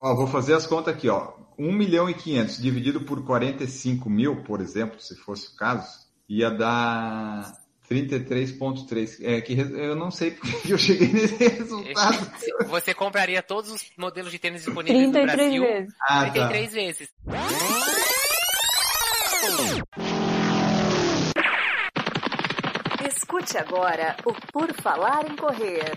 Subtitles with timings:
[0.00, 1.32] Ó, vou fazer as contas aqui, ó.
[1.58, 5.88] 1 milhão e 500 dividido por 45 mil, por exemplo, se fosse o caso,
[6.28, 7.52] ia dar
[7.90, 9.18] 33.3.
[9.22, 12.30] É que eu não sei porque eu cheguei nesse resultado.
[12.68, 15.94] Você compraria todos os modelos de tênis disponíveis no Brasil vezes.
[16.00, 16.74] Ah, 33 tá.
[16.74, 17.08] vezes.
[23.08, 25.92] Escute agora o Por Falar em Correr.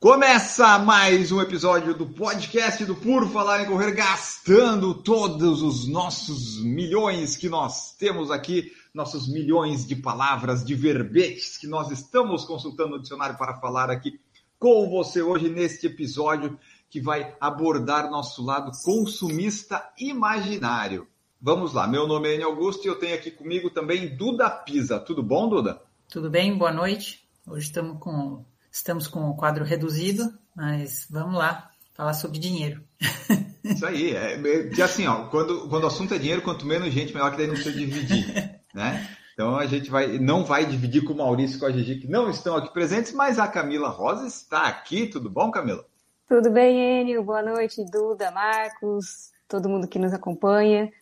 [0.00, 6.58] Começa mais um episódio do podcast do Puro Falar em Correr, gastando todos os nossos
[6.64, 12.92] milhões que nós temos aqui, nossos milhões de palavras, de verbetes que nós estamos consultando
[12.92, 14.18] no dicionário para falar aqui
[14.58, 21.06] com você hoje neste episódio que vai abordar nosso lado consumista imaginário.
[21.40, 25.00] Vamos lá, meu nome é Enio Augusto e eu tenho aqui comigo também Duda Pisa.
[25.00, 25.80] Tudo bom, Duda?
[26.08, 27.26] Tudo bem, boa noite.
[27.46, 32.82] Hoje estamos com Estamos com o quadro reduzido, mas vamos lá, falar sobre dinheiro.
[33.64, 37.12] Isso aí, é, é assim, ó, quando, quando o assunto é dinheiro, quanto menos gente,
[37.12, 39.08] melhor que daí não precisa dividir, né?
[39.34, 42.08] Então a gente vai, não vai dividir com o Maurício e com a Gigi, que
[42.08, 45.06] não estão aqui presentes, mas a Camila Rosa está aqui.
[45.06, 45.84] Tudo bom, Camila?
[46.28, 47.24] Tudo bem, Enio?
[47.24, 50.92] Boa noite, Duda, Marcos, todo mundo que nos acompanha.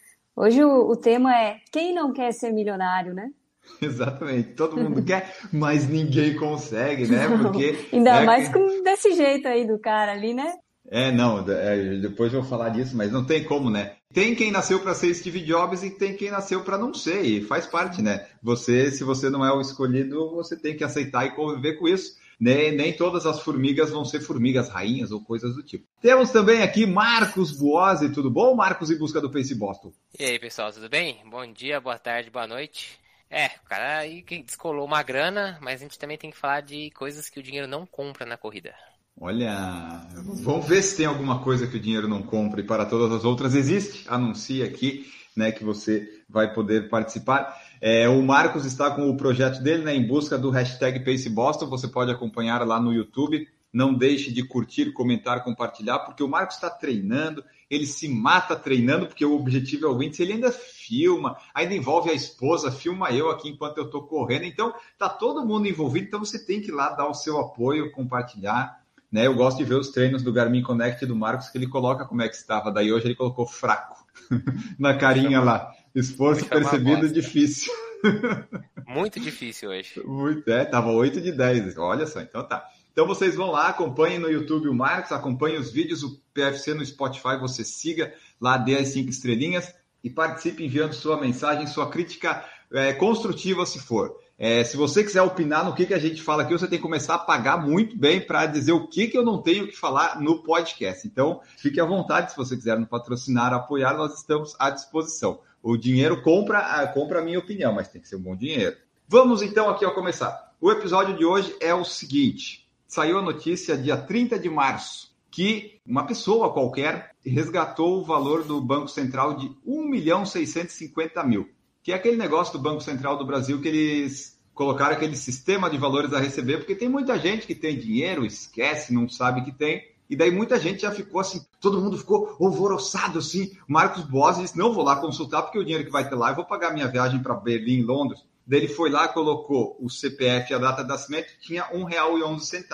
[0.41, 3.29] Hoje o, o tema é quem não quer ser milionário, né?
[3.83, 7.27] Exatamente, todo mundo quer, mas ninguém consegue, né?
[7.43, 10.55] Porque ainda é mais com desse jeito aí do cara ali, né?
[10.91, 13.97] É, não, é, depois eu vou falar disso, mas não tem como, né?
[14.15, 17.43] Tem quem nasceu para ser Steve Jobs e tem quem nasceu para não ser, e
[17.43, 18.25] faz parte, né?
[18.41, 22.17] Você, se você não é o escolhido, você tem que aceitar e conviver com isso.
[22.41, 25.87] Nem, nem todas as formigas vão ser formigas rainhas ou coisas do tipo.
[26.01, 28.55] Temos também aqui Marcos Buozzi, tudo bom?
[28.55, 29.93] Marcos em busca do Face Boston.
[30.19, 31.19] E aí, pessoal, tudo bem?
[31.29, 32.99] Bom dia, boa tarde, boa noite.
[33.31, 36.91] É, o cara aí descolou uma grana, mas a gente também tem que falar de
[36.93, 38.75] coisas que o dinheiro não compra na corrida.
[39.21, 43.11] Olha, vamos ver se tem alguma coisa que o dinheiro não compra e para todas
[43.13, 44.09] as outras existe.
[44.09, 47.55] Anuncie aqui, né, que você vai poder participar.
[47.81, 51.67] É, o Marcos está com o projeto dele, né, em busca do hashtag PaceBoston.
[51.67, 53.47] Você pode acompanhar lá no YouTube.
[53.73, 59.07] Não deixe de curtir, comentar, compartilhar, porque o Marcos está treinando, ele se mata treinando,
[59.07, 63.31] porque o objetivo é o índice, ele ainda filma, ainda envolve a esposa, filma eu
[63.31, 64.45] aqui enquanto eu estou correndo.
[64.45, 67.93] Então, tá todo mundo envolvido, então você tem que ir lá dar o seu apoio,
[67.93, 68.81] compartilhar.
[69.13, 69.27] Né?
[69.27, 72.23] Eu gosto de ver os treinos do Garmin Connect do Marcos, que ele coloca como
[72.23, 72.71] é que estava.
[72.71, 73.97] Daí hoje ele colocou fraco
[74.79, 75.71] na carinha lá.
[75.99, 77.73] Esforço percebido difícil.
[78.87, 80.01] Muito difícil hoje.
[80.05, 81.77] Muito, é, tava 8 de 10.
[81.77, 82.65] Olha só, então tá.
[82.93, 86.85] Então vocês vão lá, acompanhem no YouTube o Marcos, acompanhem os vídeos, o PFC no
[86.85, 92.45] Spotify, você siga lá, dê as cinco estrelinhas e participe enviando sua mensagem, sua crítica
[92.73, 94.17] é, construtiva, se for.
[94.39, 96.83] É, se você quiser opinar no que, que a gente fala aqui, você tem que
[96.83, 100.21] começar a pagar muito bem para dizer o que, que eu não tenho que falar
[100.21, 101.07] no podcast.
[101.07, 105.41] Então, fique à vontade, se você quiser nos patrocinar, apoiar, nós estamos à disposição.
[105.63, 108.77] O dinheiro compra, compra a minha opinião, mas tem que ser um bom dinheiro.
[109.07, 110.55] Vamos então aqui ao começar.
[110.61, 115.79] O episódio de hoje é o seguinte: saiu a notícia dia 30 de março que
[115.87, 121.49] uma pessoa qualquer resgatou o valor do Banco Central de 1 milhão 650 mil,
[121.83, 125.79] que é aquele negócio do Banco Central do Brasil que eles colocaram aquele sistema de
[125.79, 129.85] valores a receber, porque tem muita gente que tem dinheiro, esquece, não sabe que tem,
[130.09, 133.53] e daí muita gente já ficou assim, todo mundo ficou alvoroçado assim.
[133.67, 136.37] Marcos Boas disse: não vou lá consultar, porque o dinheiro que vai ter lá, eu
[136.37, 138.25] vou pagar minha viagem para Berlim, Londres.
[138.47, 142.65] Daí ele foi lá, colocou o CPF a data de nascimento, tinha R$ 1,11,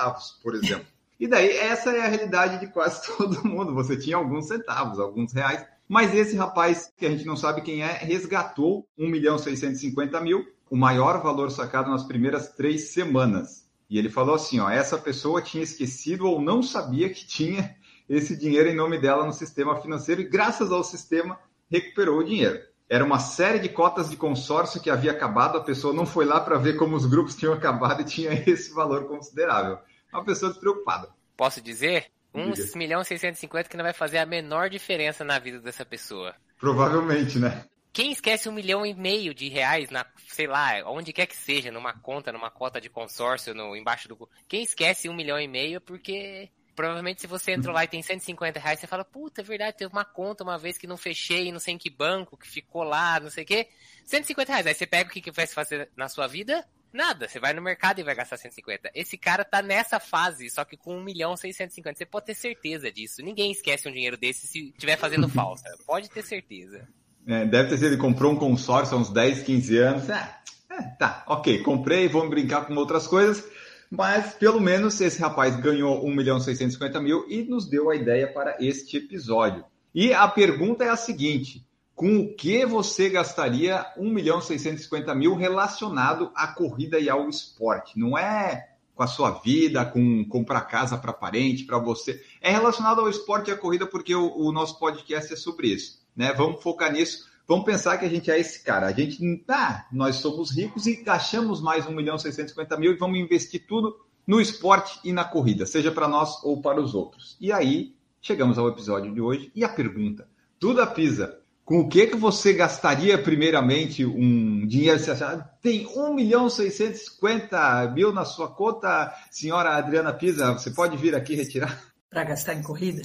[0.40, 0.86] por exemplo.
[1.18, 3.74] E daí essa é a realidade de quase todo mundo.
[3.74, 5.66] Você tinha alguns centavos, alguns reais.
[5.88, 10.46] Mas esse rapaz, que a gente não sabe quem é, resgatou 1 milhão 650 mil,
[10.70, 13.63] o maior valor sacado nas primeiras três semanas.
[13.94, 17.76] E ele falou assim: ó, essa pessoa tinha esquecido ou não sabia que tinha
[18.08, 21.38] esse dinheiro em nome dela no sistema financeiro e, graças ao sistema,
[21.70, 22.60] recuperou o dinheiro.
[22.88, 26.40] Era uma série de cotas de consórcio que havia acabado, a pessoa não foi lá
[26.40, 29.78] para ver como os grupos tinham acabado e tinha esse valor considerável.
[30.12, 31.10] Uma pessoa despreocupada.
[31.36, 32.06] Posso dizer?
[32.34, 36.34] 1 milhão e 650 que não vai fazer a menor diferença na vida dessa pessoa.
[36.58, 37.64] Provavelmente, né?
[37.94, 41.70] Quem esquece um milhão e meio de reais na, sei lá, onde quer que seja,
[41.70, 44.28] numa conta, numa cota de consórcio, no, embaixo do.
[44.48, 48.02] Quem esquece um milhão e meio é porque Provavelmente se você entrou lá e tem
[48.02, 51.52] 150 reais, você fala, puta, é verdade, teve uma conta uma vez que não fechei,
[51.52, 53.68] não sei em que banco, que ficou lá, não sei o quê.
[54.04, 54.66] 150 reais.
[54.66, 57.52] Aí você pega o que, que vai se fazer na sua vida, Nada, você vai
[57.52, 58.88] no mercado e vai gastar 150.
[58.94, 61.98] Esse cara tá nessa fase, só que com 1 milhão 650.
[61.98, 63.20] Você pode ter certeza disso.
[63.20, 65.68] Ninguém esquece um dinheiro desse se estiver fazendo falta.
[65.84, 66.88] Pode ter certeza.
[67.26, 70.10] É, deve ter sido, ele comprou um consórcio há uns 10, 15 anos.
[70.10, 70.40] Ah,
[70.70, 73.44] é, tá, ok, comprei, vamos brincar com outras coisas.
[73.90, 78.26] Mas pelo menos esse rapaz ganhou 1 milhão 650 mil e nos deu a ideia
[78.26, 79.64] para este episódio.
[79.94, 85.36] E a pergunta é a seguinte: com o que você gastaria 1 milhão 650 mil
[85.36, 87.98] relacionado à corrida e ao esporte?
[87.98, 92.20] Não é com a sua vida, com comprar casa para parente, para você.
[92.40, 96.03] É relacionado ao esporte e à corrida, porque o, o, nosso podcast é sobre isso.
[96.16, 96.32] Né?
[96.32, 97.26] Vamos focar nisso.
[97.46, 98.86] Vamos pensar que a gente é esse cara.
[98.86, 103.18] A gente, ah, nós somos ricos e gastamos mais 1 milhão 650 mil e vamos
[103.18, 103.94] investir tudo
[104.26, 107.36] no esporte e na corrida, seja para nós ou para os outros.
[107.40, 110.26] E aí, chegamos ao episódio de hoje e a pergunta.
[110.58, 114.98] Duda Pisa, com o que, que você gastaria primeiramente um dinheiro?
[114.98, 120.96] Você acha, tem 1 milhão 650 mil na sua conta, senhora Adriana Pisa, você pode
[120.96, 121.93] vir aqui retirar?
[122.14, 123.02] Para gastar em corrida?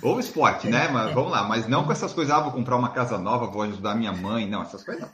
[0.00, 0.86] Ou esporte, né?
[0.86, 1.14] Mas é.
[1.14, 3.96] vamos lá, mas não com essas coisas, ah, vou comprar uma casa nova, vou ajudar
[3.96, 5.10] minha mãe, não, essas coisas não.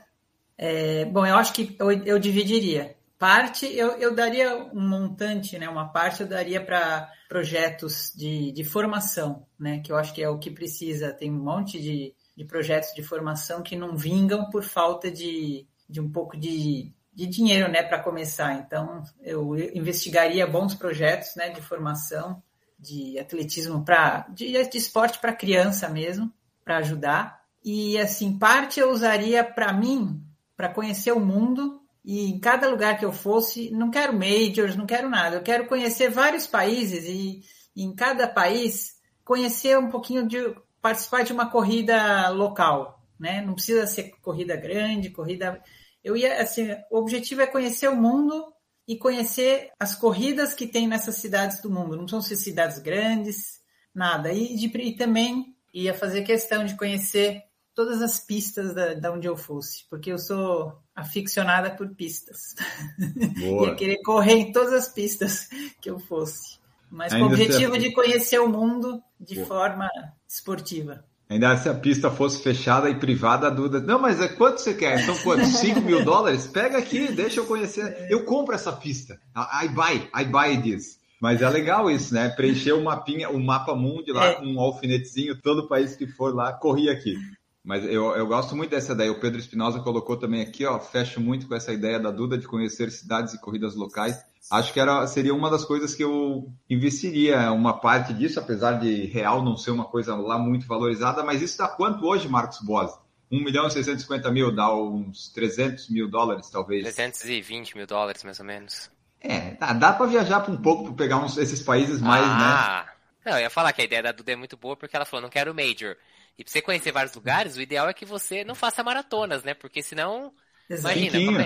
[0.55, 2.95] É, bom, eu acho que eu, eu dividiria.
[3.17, 5.67] Parte, eu, eu daria um montante, né?
[5.67, 9.79] Uma parte eu daria para projetos de, de formação, né?
[9.79, 11.11] Que eu acho que é o que precisa.
[11.11, 15.99] Tem um monte de, de projetos de formação que não vingam por falta de, de
[15.99, 18.53] um pouco de, de dinheiro, né, para começar.
[18.53, 22.43] Então, eu investigaria bons projetos, né, de formação,
[22.79, 26.31] de atletismo para de, de esporte para criança mesmo,
[26.63, 27.41] para ajudar.
[27.63, 30.21] E assim, parte eu usaria para mim,
[30.55, 34.85] para conhecer o mundo e em cada lugar que eu fosse, não quero majors, não
[34.85, 35.35] quero nada.
[35.35, 37.43] Eu quero conhecer vários países e,
[37.75, 38.95] e em cada país
[39.25, 43.41] conhecer um pouquinho de participar de uma corrida local, né?
[43.41, 45.61] Não precisa ser corrida grande, corrida.
[46.01, 48.53] Eu ia assim, o objetivo é conhecer o mundo
[48.87, 51.97] e conhecer as corridas que tem nessas cidades do mundo.
[51.97, 53.59] Não são cidades grandes,
[53.93, 54.31] nada.
[54.31, 57.43] E, de, e também ia fazer questão de conhecer
[57.75, 62.55] todas as pistas da, da onde eu fosse, porque eu sou aficionada por pistas.
[63.39, 63.67] Boa.
[63.67, 65.47] ia querer correr em todas as pistas
[65.79, 66.57] que eu fosse.
[66.89, 69.47] Mas Ainda com o objetivo de conhecer o mundo de Boa.
[69.47, 69.89] forma
[70.27, 71.05] esportiva.
[71.29, 73.81] Ainda se a pista fosse fechada e privada, a Duda.
[73.81, 74.99] Não, mas é quanto você quer?
[75.05, 75.49] São quantos?
[75.59, 76.47] 5 mil dólares?
[76.47, 78.07] Pega aqui, deixa eu conhecer.
[78.09, 79.19] Eu compro essa pista.
[79.35, 80.97] I buy, I buy this.
[81.19, 82.29] Mas é legal isso, né?
[82.29, 84.33] Preencher o mapinha, o mapa mundo lá é.
[84.35, 87.15] com um alfinetezinho, todo país que for lá, corri aqui.
[87.63, 89.11] Mas eu, eu gosto muito dessa ideia.
[89.11, 90.79] O Pedro Espinosa colocou também aqui, ó.
[90.79, 94.79] Fecho muito com essa ideia da Duda de conhecer cidades e corridas locais acho que
[94.79, 99.57] era, seria uma das coisas que eu investiria uma parte disso, apesar de real não
[99.57, 102.91] ser uma coisa lá muito valorizada, mas isso dá quanto hoje, Marcos Boas?
[103.31, 106.83] 1 milhão e 650 mil, dá uns 300 mil dólares, talvez.
[106.83, 108.89] 320 mil dólares, mais ou menos.
[109.19, 112.31] É, dá, dá para viajar um pouco, para pegar uns, esses países mais, né?
[112.33, 112.93] ah, né?
[113.25, 115.23] Não, eu ia falar que a ideia da Duda é muito boa, porque ela falou,
[115.23, 115.97] não quero Major.
[116.37, 119.53] E para você conhecer vários lugares, o ideal é que você não faça maratonas, né?
[119.53, 120.31] Porque senão,
[120.69, 121.39] imagina, como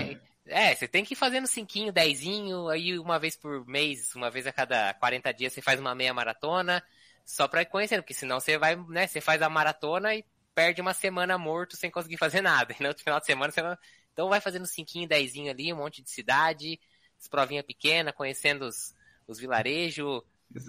[0.46, 4.46] é, você tem que ir fazendo cinquinho, dezinho, aí uma vez por mês, uma vez
[4.46, 6.82] a cada 40 dias você faz uma meia maratona,
[7.24, 10.24] só pra ir conhecendo, porque senão você vai, né, você faz a maratona e
[10.54, 12.74] perde uma semana morto sem conseguir fazer nada.
[12.78, 13.76] E no outro final de semana você não...
[14.12, 16.78] Então vai fazendo cinquinho, dezinho ali, um monte de cidade,
[17.18, 18.94] as provinhas pequenas, conhecendo os,
[19.26, 20.22] os vilarejos,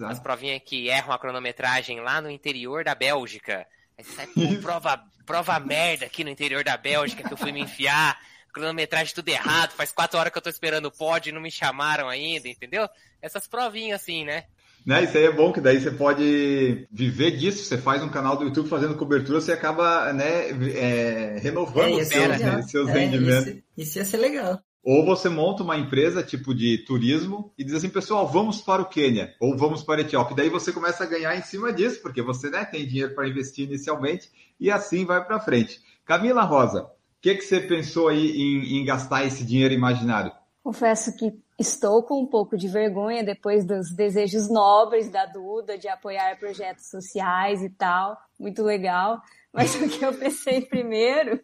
[0.06, 3.66] as provinhas que erram a cronometragem lá no interior da Bélgica.
[3.98, 4.28] Aí você sai,
[4.62, 8.18] prova, prova merda aqui no interior da Bélgica que eu fui me enfiar
[8.54, 11.50] cronometragem tudo errado, faz quatro horas que eu tô esperando o pod e não me
[11.50, 12.88] chamaram ainda, entendeu?
[13.20, 14.44] Essas provinhas assim, né?
[14.86, 17.64] Né, isso aí é bom, que daí você pode viver disso.
[17.64, 22.38] Você faz um canal do YouTube fazendo cobertura, você acaba né, é, renovando é, seus,
[22.38, 23.48] né, seus é, rendimentos.
[23.48, 24.60] Isso, isso ia ser legal.
[24.82, 28.84] Ou você monta uma empresa tipo de turismo e diz assim, pessoal, vamos para o
[28.84, 30.36] Quênia ou vamos para a Etiópia.
[30.36, 33.66] Daí você começa a ganhar em cima disso, porque você né, tem dinheiro para investir
[33.66, 34.30] inicialmente
[34.60, 35.80] e assim vai para frente.
[36.04, 36.90] Camila Rosa,
[37.24, 40.30] que, que você pensou aí em, em gastar esse dinheiro imaginário?
[40.62, 45.88] Confesso que estou com um pouco de vergonha depois dos desejos nobres da Duda de
[45.88, 48.14] apoiar projetos sociais e tal.
[48.38, 49.22] Muito legal.
[49.50, 51.40] Mas o que eu pensei primeiro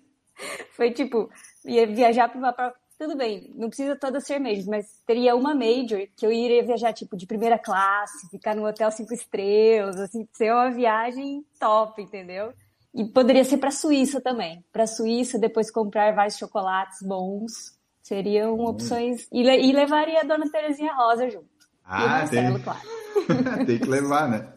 [0.73, 1.31] foi tipo,
[1.65, 2.75] ia viajar para uma.
[2.99, 6.93] Tudo bem, não precisa todas ser majors, mas teria uma major que eu iria viajar
[6.93, 12.53] tipo de primeira classe, ficar no hotel cinco estrelas, assim, ser uma viagem top, entendeu?
[12.95, 14.65] E poderia ser para a Suíça também.
[14.73, 17.79] Para a Suíça, depois comprar vários chocolates bons.
[18.03, 18.67] Seriam hum.
[18.67, 19.29] opções.
[19.33, 21.49] E, e, levaria a dona Terezinha Rosa junto.
[21.85, 22.63] Ah, e o ah, Marcelo, tem...
[22.63, 22.81] claro.
[23.67, 24.49] tem que levar, né?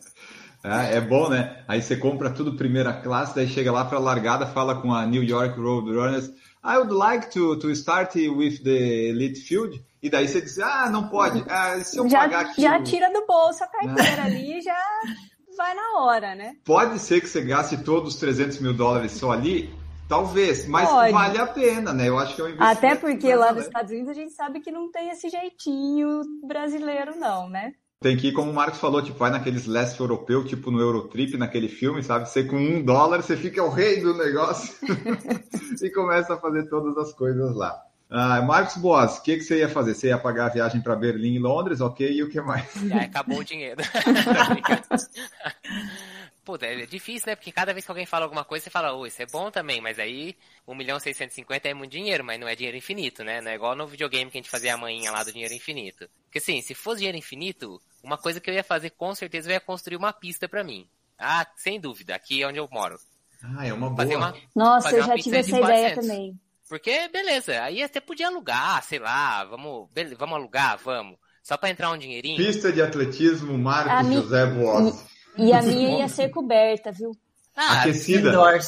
[0.63, 1.63] Ah, é bom, né?
[1.67, 5.05] Aí você compra tudo primeira classe, daí chega lá para a largada, fala com a
[5.05, 6.31] New York Road Runners.
[6.63, 9.83] I would like to, to start with the Elite Field.
[10.01, 11.43] E daí você diz, ah, não pode.
[11.49, 12.61] Ah, se eu já, pagar aqui.
[12.61, 14.77] já tira do bolso a carteira ali e já
[15.55, 16.55] vai na hora, né?
[16.65, 19.74] Pode ser que você gaste todos os 300 mil dólares só ali?
[20.07, 21.12] Talvez, mas Pode.
[21.12, 22.10] vale a pena, né?
[22.10, 22.77] Eu acho que é um investimento.
[22.77, 23.65] Até porque lá nos.
[23.65, 27.74] Estados Unidos a gente sabe que não tem esse jeitinho brasileiro, não, né?
[28.00, 31.38] Tem que ir, como o Marcos falou, tipo, vai naqueles leste europeu, tipo no Eurotrip,
[31.38, 32.29] naquele filme, sabe?
[32.29, 34.75] Você com um dólar, você fica o rei do negócio
[35.81, 37.81] e começa a fazer todas as coisas lá.
[38.10, 39.95] Ah, Marcos Boas, o que, que você ia fazer?
[39.95, 42.12] Você ia pagar a viagem para Berlim e Londres, ok?
[42.12, 42.69] E o que mais?
[42.91, 43.81] Aí acabou o dinheiro.
[46.45, 47.36] Puta, é difícil, né?
[47.36, 49.79] Porque cada vez que alguém fala alguma coisa, você fala, ô, isso é bom também,
[49.79, 50.36] mas aí
[50.67, 53.39] 1 milhão e 650 é muito dinheiro, mas não é dinheiro infinito, né?
[53.39, 56.07] Não é igual no videogame que a gente fazia a manhinha lá do dinheiro infinito.
[56.25, 59.53] Porque assim, se fosse dinheiro infinito, uma coisa que eu ia fazer com certeza eu
[59.53, 60.86] ia construir uma pista pra mim.
[61.17, 62.98] Ah, sem dúvida, aqui é onde eu moro.
[63.41, 64.31] Ah, é uma Fazer boa.
[64.31, 66.07] uma, Nossa, Fazer eu já tive essa ideia 400.
[66.07, 66.39] também.
[66.74, 71.18] Porque, beleza, aí até podia alugar, sei lá, vamos, bele- vamos alugar, vamos.
[71.44, 72.36] Só pra entrar um dinheirinho.
[72.36, 75.06] Pista de atletismo, Marcos A mi- José Boas.
[75.38, 77.12] E a minha ia ser coberta, viu?
[77.56, 78.30] Ah, Aquecida.
[78.30, 78.68] Indoors.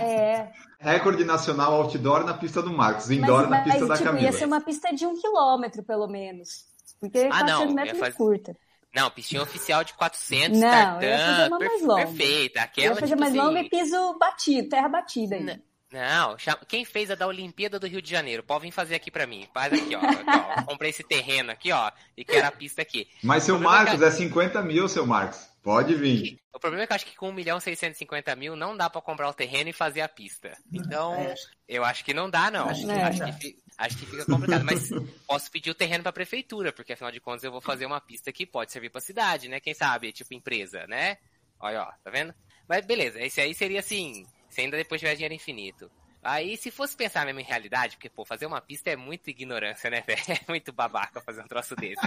[0.00, 4.06] É, Recorde nacional outdoor na pista do Marcos, indoor mas, na pista mas, da tipo,
[4.06, 4.24] Camila.
[4.24, 6.64] ia ser uma pista de um quilômetro, pelo menos.
[7.00, 8.56] Porque Ah, 400 não, metros é fazer- curta.
[8.94, 12.06] Não, piscina oficial de 400, Não, tartan, eu ia fazer uma mais longa.
[12.06, 12.58] perfeita.
[12.60, 15.60] Eu Aquela, ia fazer tipo mais assim, longa e piso batido, terra batida ainda.
[15.92, 18.42] Não, chama- quem fez a da Olimpíada do Rio de Janeiro?
[18.42, 19.46] Pode vir fazer aqui pra mim.
[19.52, 20.00] Faz aqui, ó.
[20.00, 20.62] Aqui, ó.
[20.64, 23.06] Comprei esse terreno aqui, ó, e quero a pista aqui.
[23.22, 25.52] Mas seu O problema é Marcos que- é 50 mil, seu Marcos.
[25.62, 26.40] Pode vir.
[26.52, 28.90] O problema é que eu acho que com 1 milhão e 650 mil não dá
[28.90, 30.56] pra comprar o terreno e fazer a pista.
[30.72, 31.34] Então, É,
[31.68, 32.68] eu acho que não dá, não.
[32.68, 34.64] Acho que Acho, que, acho que fica complicado.
[34.64, 34.88] Mas
[35.24, 38.32] posso pedir o terreno pra prefeitura, porque afinal de contas eu vou fazer uma pista
[38.32, 39.60] que pode servir pra cidade, né?
[39.60, 41.16] Quem sabe, tipo empresa, né?
[41.60, 42.34] Olha, ó, tá vendo?
[42.68, 45.90] Mas beleza, esse aí seria assim, se ainda depois tiver dinheiro infinito.
[46.22, 49.90] Aí, se fosse pensar mesmo em realidade, porque, pô, fazer uma pista é muita ignorância,
[49.90, 50.20] né, velho?
[50.28, 52.00] É muito babaca fazer um troço desse.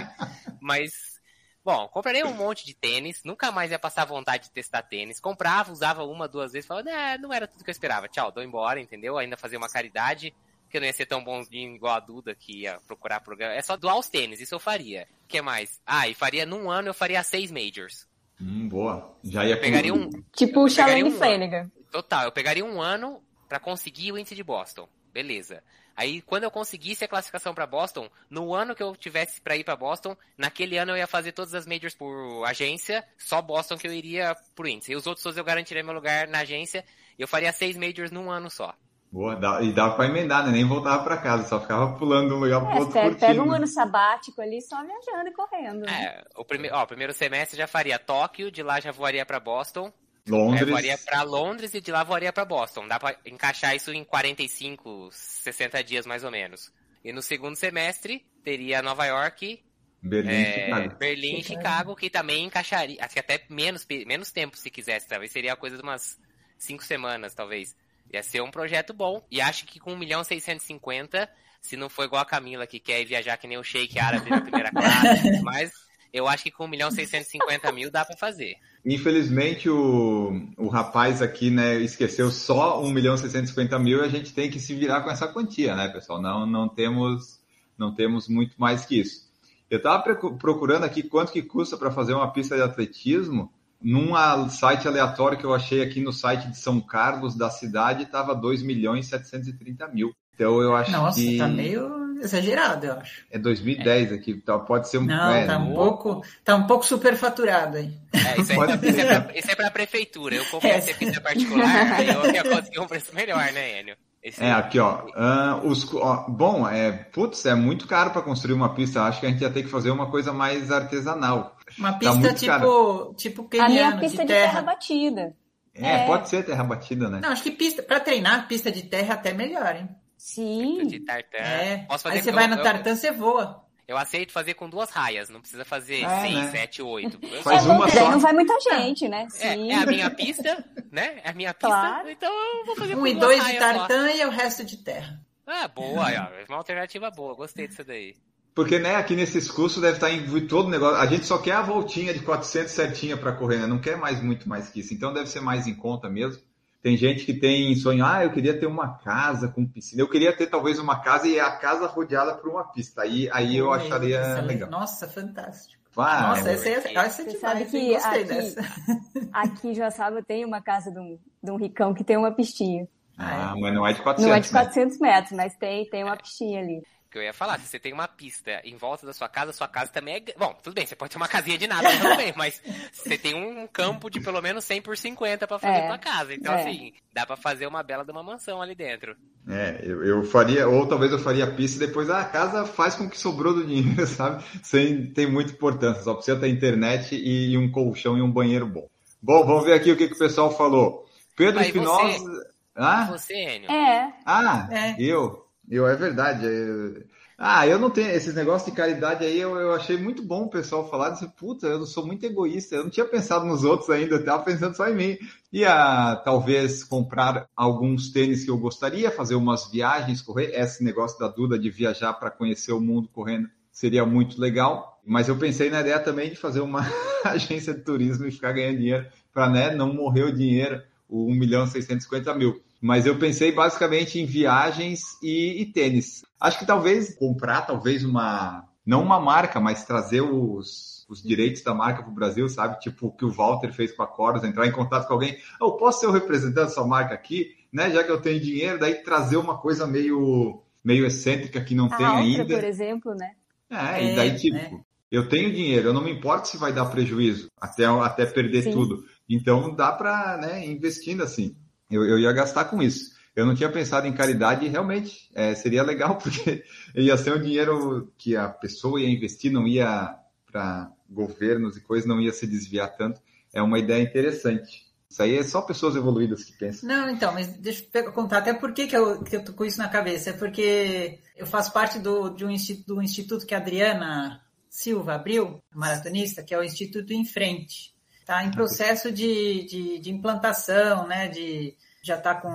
[0.60, 1.20] Mas,
[1.64, 5.20] bom, comprarei um monte de tênis, nunca mais ia passar vontade de testar tênis.
[5.20, 8.08] Comprava, usava uma, duas vezes, falava, né, não era tudo que eu esperava.
[8.08, 9.18] Tchau, dou embora, entendeu?
[9.18, 10.34] Ainda fazer uma caridade,
[10.70, 13.52] que eu não ia ser tão bonzinho igual a Duda, que ia procurar programa.
[13.54, 15.06] É só doar os tênis, isso eu faria.
[15.24, 15.78] O que mais?
[15.84, 18.08] Ah, e faria num ano, eu faria seis majors.
[18.40, 19.14] Hum, boa.
[19.22, 21.70] Já ia Eu pegaria um, Tipo o Shalane um- Flanagan.
[21.90, 24.88] Total, eu pegaria um ano pra conseguir o índice de Boston.
[25.12, 25.62] Beleza.
[25.96, 29.64] Aí, quando eu conseguisse a classificação pra Boston, no ano que eu tivesse pra ir
[29.64, 33.86] pra Boston, naquele ano eu ia fazer todas as majors por agência, só Boston que
[33.86, 34.92] eu iria pro índice.
[34.92, 36.84] E os outros todos eu garantiria meu lugar na agência.
[37.18, 38.74] Eu faria seis majors num ano só.
[39.10, 40.52] Boa, dá- e dava pra emendar, né?
[40.52, 43.20] Nem voltava pra casa, só ficava pulando de um lugar pro É, outro pe- curtindo.
[43.26, 45.80] pega um ano sabático ali só viajando e correndo.
[45.86, 46.04] né?
[46.04, 49.40] É, o primeiro, ó, o primeiro semestre já faria Tóquio, de lá já voaria pra
[49.40, 49.90] Boston.
[50.26, 50.68] É, Londres.
[50.68, 52.88] voaria pra Londres e de lá voaria pra Boston.
[52.88, 56.72] Dá pra encaixar isso em 45, 60 dias mais ou menos.
[57.04, 59.62] E no segundo semestre teria Nova York,
[60.02, 60.96] Berlim, é, Chicago.
[60.96, 62.98] Berlim e Chicago, que também encaixaria.
[63.00, 66.18] Acho que até menos, menos tempo se quisesse, talvez seria a coisa de umas
[66.58, 67.76] 5 semanas, talvez.
[68.12, 69.24] Ia ser um projeto bom.
[69.30, 71.28] E acho que com 1 milhão e 650,
[71.60, 74.40] se não for igual a Camila que quer viajar que nem o Sheik árabe na
[74.40, 75.72] primeira classe, mas
[76.16, 78.54] eu acho que com 1 milhão e 650 mil dá pra fazer.
[78.84, 84.08] Infelizmente, o, o rapaz aqui, né, esqueceu só 1 milhão e 650 mil e a
[84.08, 86.20] gente tem que se virar com essa quantia, né, pessoal?
[86.20, 87.38] Não, não, temos,
[87.76, 89.26] não temos muito mais que isso.
[89.68, 90.02] Eu estava
[90.38, 93.52] procurando aqui quanto que custa para fazer uma pista de atletismo.
[93.82, 94.14] Num
[94.48, 98.62] site aleatório que eu achei aqui no site de São Carlos, da cidade, estava 2
[98.62, 100.12] milhões e 730 mil.
[100.34, 103.22] Então eu acho Nossa, que tá meio exagerado, eu acho.
[103.30, 105.04] é 2010 aqui, tá, pode ser um...
[105.04, 105.74] Não, é, tá um né?
[105.74, 107.92] pouco, tá um pouco superfaturado aí.
[108.12, 110.34] É, isso, Pode é, isso, é pra, isso é pra prefeitura.
[110.36, 110.80] Eu comprei É.
[110.80, 113.96] pista particular, aí eu ia conseguir um preço melhor, né, Enio?
[114.22, 115.02] Esse- É, aqui, ó.
[115.14, 119.02] ah, os, ó, bom, é, putz, é muito caro para construir uma pista.
[119.02, 121.56] Acho que a gente ia ter que fazer uma coisa mais artesanal.
[121.78, 124.62] Uma Tá pista muito tipo, tipo A minha keniano, pista de de terra terra.
[124.62, 125.36] batida.
[125.74, 126.06] É, É.
[126.06, 127.20] pode ser terra batida, né?
[127.22, 129.88] Não, acho que pista, pra treinar, pista de terra é até melhor, hein?
[130.16, 130.86] Sim.
[130.86, 131.38] de tartan.
[131.38, 131.78] É.
[131.88, 133.62] Posso fazer Aí você vai no eu- tartan, você voa.
[133.88, 136.50] Eu aceito fazer com duas raias, não precisa fazer É, seis, né?
[136.50, 137.20] sete, oito.
[137.44, 138.10] Faz só- uma só.
[138.10, 139.28] não vai muita gente, né?
[139.40, 139.70] É, Sim.
[139.70, 141.20] é a minha pista, né?
[141.22, 142.10] É a minha pista, Claro.
[142.10, 143.86] então eu vou fazer Um com e duas dois de raias só.
[143.86, 145.20] tartan e o resto de terra.
[145.46, 148.16] Ah, boa, ó, uma alternativa boa, gostei disso daí.
[148.52, 150.96] Porque, né, aqui nesses cursos deve estar em todo o negócio.
[150.96, 153.66] A gente só quer a voltinha de 400 certinha para correr, né?
[153.68, 154.92] Não quer mais muito mais que isso.
[154.94, 156.42] Então deve ser mais em conta mesmo.
[156.86, 160.00] Tem gente que tem sonho, ah, eu queria ter uma casa com piscina.
[160.02, 163.02] Eu queria ter talvez uma casa e a casa rodeada por uma pista.
[163.02, 164.70] Aí, aí eu acharia essa- legal.
[164.70, 165.82] Nossa, fantástico.
[165.96, 167.40] Ah, Nossa, é, essa, essa, essa é Você demais.
[167.40, 168.60] sabe que Gostei aqui- dessa.
[169.34, 172.86] Aqui em Joaçaba tem uma casa de um, de um ricão que tem uma pistinha.
[173.18, 174.60] Ah, mas não é de 400 Não é de né?
[174.60, 176.82] 400 metros, mas tem, tem uma pistinha ali.
[177.16, 179.66] Que eu ia falar, se você tem uma pista em volta da sua casa, sua
[179.66, 180.20] casa também é.
[180.38, 182.60] Bom, tudo bem, você pode ter uma casinha de nada também, mas
[182.92, 186.34] você tem um campo de pelo menos 100 por 50 pra fazer É, tua casa.
[186.34, 186.60] Então, é.
[186.60, 189.16] assim, dá pra fazer uma bela de uma mansão ali dentro.
[189.48, 192.66] É, eu, eu faria, ou talvez eu faria a pista e depois ah, a casa
[192.66, 194.44] faz com que sobrou do dinheiro, sabe?
[194.62, 198.66] Sem tem muita importância, só precisa ter internet e, e um colchão e um banheiro
[198.66, 198.86] bom.
[199.22, 201.06] Bom, vamos ver aqui o que, que o pessoal falou.
[201.34, 202.18] Pedro Espinosa.
[202.18, 203.04] você- Ah?
[203.06, 203.70] Você, Enio.
[203.70, 204.96] É, Ah, É.
[205.00, 205.45] eu.
[205.68, 206.46] Eu, é verdade.
[206.46, 207.04] eu-
[207.38, 208.10] Ah, eu não tenho.
[208.10, 211.10] Esses negócios de caridade aí, eu, eu achei muito bom o pessoal falar.
[211.10, 212.76] Disse, puta, eu sou muito egoísta.
[212.76, 215.18] Eu não tinha pensado nos outros ainda, eu tava pensando só em mim.
[215.52, 220.52] Ia talvez comprar alguns tênis que eu gostaria, fazer umas viagens, correr.
[220.58, 224.98] Esse negócio da Duda de viajar para conhecer o mundo correndo seria muito legal.
[225.04, 226.80] Mas eu pensei na ideia também de fazer uma
[227.24, 231.34] agência de turismo e ficar ganhando dinheiro para né, não morrer o dinheiro, o 1
[231.34, 232.62] milhão e 650 mil.
[232.80, 236.22] Mas eu pensei basicamente em viagens e, e tênis.
[236.40, 238.68] Acho que talvez comprar, talvez uma.
[238.84, 242.78] Não uma marca, mas trazer os, os direitos da marca para o Brasil, sabe?
[242.78, 245.36] Tipo o que o Walter fez com a Coros, entrar em contato com alguém.
[245.60, 247.90] Eu posso ser o representante dessa marca aqui, né?
[247.90, 251.96] Já que eu tenho dinheiro, daí trazer uma coisa meio, meio excêntrica que não a
[251.96, 252.54] tem Altra, ainda.
[252.54, 253.32] por exemplo, né?
[253.68, 254.80] É, É, e daí, tipo, né?
[255.10, 258.72] eu tenho dinheiro, eu não me importo se vai dar prejuízo, até, até perder Sim.
[258.72, 259.04] tudo.
[259.28, 261.56] Então dá para, né, investindo assim.
[261.90, 263.14] Eu, eu ia gastar com isso.
[263.34, 266.64] Eu não tinha pensado em caridade e realmente é, seria legal, porque
[266.94, 270.16] ia ser um dinheiro que a pessoa ia investir, não ia
[270.50, 273.20] para governos e coisas, não ia se desviar tanto.
[273.52, 274.86] É uma ideia interessante.
[275.08, 276.88] Isso aí é só pessoas evoluídas que pensam.
[276.88, 279.64] Não, então, mas deixa eu contar até por que, que, eu, que eu tô com
[279.64, 280.30] isso na cabeça.
[280.30, 285.14] É porque eu faço parte do, de um instituto, do instituto que a Adriana Silva
[285.14, 287.94] abriu, maratonista, que é o Instituto Em Frente.
[288.26, 291.28] Está em processo de, de, de implantação, né?
[291.28, 292.50] De já está com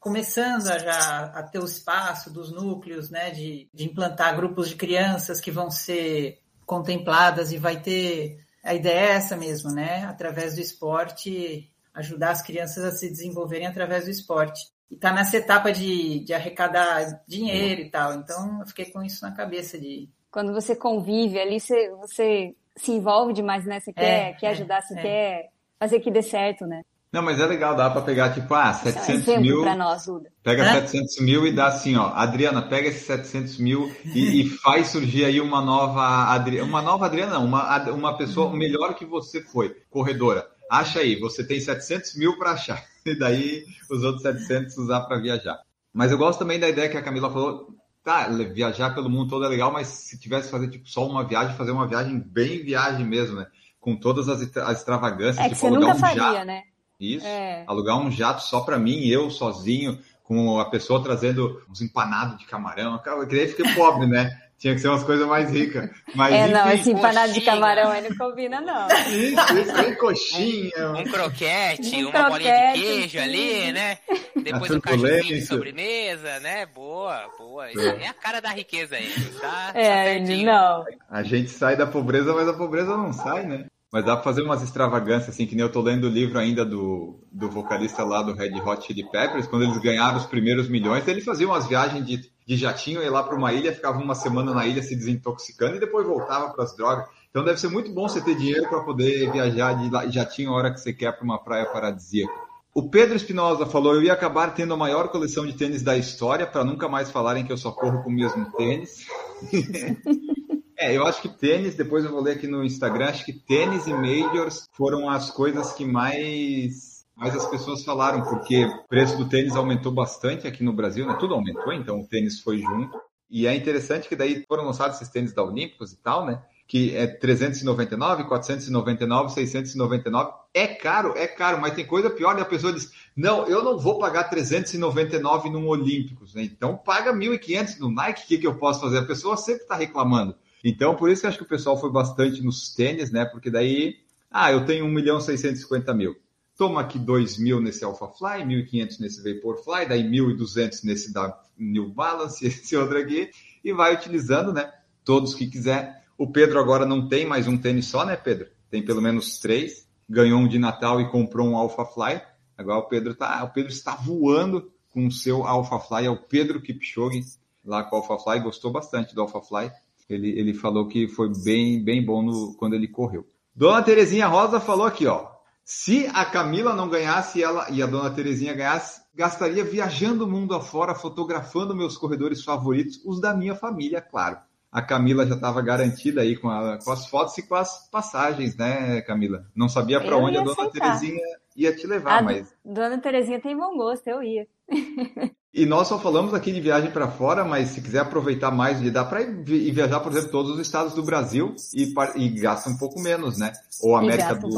[0.00, 3.30] começando a já a ter o espaço dos núcleos, né?
[3.30, 8.98] De, de implantar grupos de crianças que vão ser contempladas e vai ter a ideia
[8.98, 10.04] é essa mesmo, né?
[10.06, 14.60] Através do esporte ajudar as crianças a se desenvolverem através do esporte.
[14.90, 18.14] E está nessa etapa de, de arrecadar dinheiro e tal.
[18.14, 20.10] Então, eu fiquei com isso na cabeça de...
[20.32, 23.80] Quando você convive ali, você, você se envolve demais, né?
[23.80, 25.02] Você quer, É, quer é, ajudar, você é.
[25.02, 26.82] quer fazer que dê certo, né?
[27.12, 29.76] Não, mas é legal, dá para pegar tipo, ah, Isso é um 700 exemplo mil.
[29.76, 30.04] nós.
[30.42, 30.72] Pega Hã?
[30.72, 35.24] 700 mil e dá assim, ó, Adriana, pega esses 700 mil e, e faz surgir
[35.24, 36.02] aí uma nova
[36.34, 40.46] Adriana, uma nova Adriana, não, uma, uma pessoa melhor que você foi, corredora.
[40.70, 45.18] Acha aí, você tem 700 mil para achar e daí os outros 700 usar para
[45.18, 45.58] viajar.
[45.94, 47.68] Mas eu gosto também da ideia que a Camila falou,
[48.06, 51.24] tá, viajar pelo mundo todo é legal, mas se tivesse que fazer tipo só uma
[51.24, 53.46] viagem, fazer uma viagem bem viagem mesmo, né?
[53.80, 56.46] Com todas as, as extravagâncias, É que tipo você alugar nunca um faria, jato.
[56.46, 56.62] né?
[57.00, 57.64] Isso É.
[57.66, 62.46] alugar um jato só para mim, eu sozinho, com a pessoa trazendo uns empanados de
[62.46, 62.96] camarão.
[62.98, 64.40] Cara, que daí fiquei pobre, né?
[64.58, 65.90] Tinha que ser umas coisas mais ricas.
[66.14, 68.88] Mas, É, não, enfim, esse empanado de camarão aí não combina, não.
[68.88, 70.92] isso, isso, bem coxinha.
[70.96, 73.18] Um croquete, Um uma bolinha de croquete, queijo sim.
[73.18, 73.98] ali, né?
[74.34, 76.64] Depois A um cajuzinho de sobremesa, né?
[76.66, 77.70] Boa, boa.
[77.70, 78.04] Isso É.
[78.04, 79.72] é a cara da riqueza aí, tá?
[79.72, 80.46] tá É, certinho.
[80.46, 80.84] não.
[81.10, 83.66] A gente sai da pobreza, mas a pobreza não sai, né?
[83.92, 86.64] Mas dá pra fazer umas extravagâncias, assim, que nem eu tô lendo o livro ainda
[86.64, 91.06] do, do vocalista lá do Red Hot Chili Peppers, quando eles ganharam os primeiros milhões,
[91.06, 94.54] eles faziam umas viagens de, de jatinho, ia lá pra uma ilha, ficava uma semana
[94.54, 97.06] na ilha se desintoxicando e depois voltava pras drogas.
[97.28, 100.72] Então deve ser muito bom você ter dinheiro para poder viajar de jatinho a hora
[100.72, 102.32] que você quer para uma praia paradisíaca.
[102.72, 106.46] O Pedro Espinosa falou: eu ia acabar tendo a maior coleção de tênis da história,
[106.46, 109.06] para nunca mais falarem que eu só corro com o mesmo tênis.
[110.78, 113.86] É, eu acho que tênis, depois eu vou ler aqui no Instagram, acho que tênis
[113.86, 119.28] e majors foram as coisas que mais, mais as pessoas falaram, porque o preço do
[119.28, 121.16] tênis aumentou bastante aqui no Brasil, né?
[121.18, 123.00] Tudo aumentou, então o tênis foi junto.
[123.30, 126.42] E é interessante que daí foram lançados esses tênis da Olímpicos e tal, né?
[126.68, 130.30] Que é 399, 499, 699.
[130.52, 132.42] É caro, é caro, mas tem coisa pior, né?
[132.42, 136.42] A pessoa diz, não, eu não vou pagar 399 num Olímpicos, né?
[136.42, 138.98] Então paga 1.500 no Nike, o que, que eu posso fazer?
[138.98, 140.36] A pessoa sempre está reclamando.
[140.62, 143.24] Então, por isso que eu acho que o pessoal foi bastante nos tênis, né?
[143.24, 143.96] Porque daí,
[144.30, 146.16] ah, eu tenho 1 milhão 650 mil.
[146.56, 152.44] Toma aqui 2 mil nesse Alphafly, 1.500 nesse Vaporfly, daí 1.200 nesse da New Balance,
[152.46, 153.30] esse outro aqui,
[153.62, 154.72] e vai utilizando, né?
[155.04, 156.04] Todos que quiser.
[156.16, 158.48] O Pedro agora não tem mais um tênis só, né, Pedro?
[158.70, 159.86] Tem pelo menos três.
[160.08, 162.22] Ganhou um de Natal e comprou um Alphafly.
[162.56, 166.06] Agora o Pedro tá, o Pedro está voando com o seu Alphafly.
[166.06, 167.20] É o Pedro Kipchoge
[167.64, 168.40] lá com o Alphafly.
[168.40, 169.70] Gostou bastante do Alphafly.
[170.08, 173.26] Ele, ele falou que foi bem, bem bom no, quando ele correu.
[173.54, 175.35] Dona Terezinha Rosa falou aqui, ó.
[175.68, 180.54] Se a Camila não ganhasse ela e a Dona Terezinha ganhasse, gastaria viajando o mundo
[180.54, 184.38] afora, fotografando meus corredores favoritos, os da minha família, claro.
[184.70, 188.56] A Camila já estava garantida aí com, a, com, as fotos e com as passagens,
[188.56, 189.44] né, Camila?
[189.56, 191.00] Não sabia para onde a dona aceitar.
[191.00, 191.20] Terezinha
[191.56, 192.54] ia te levar, a mas.
[192.64, 194.46] Dona Terezinha tem bom gosto, eu ia.
[195.56, 199.02] E nós só falamos aqui de viagem para fora, mas se quiser aproveitar mais, dá
[199.02, 203.00] para ir viajar, por exemplo, todos os estados do Brasil e, e gasta um pouco
[203.00, 203.54] menos, né?
[203.80, 204.50] Ou América do um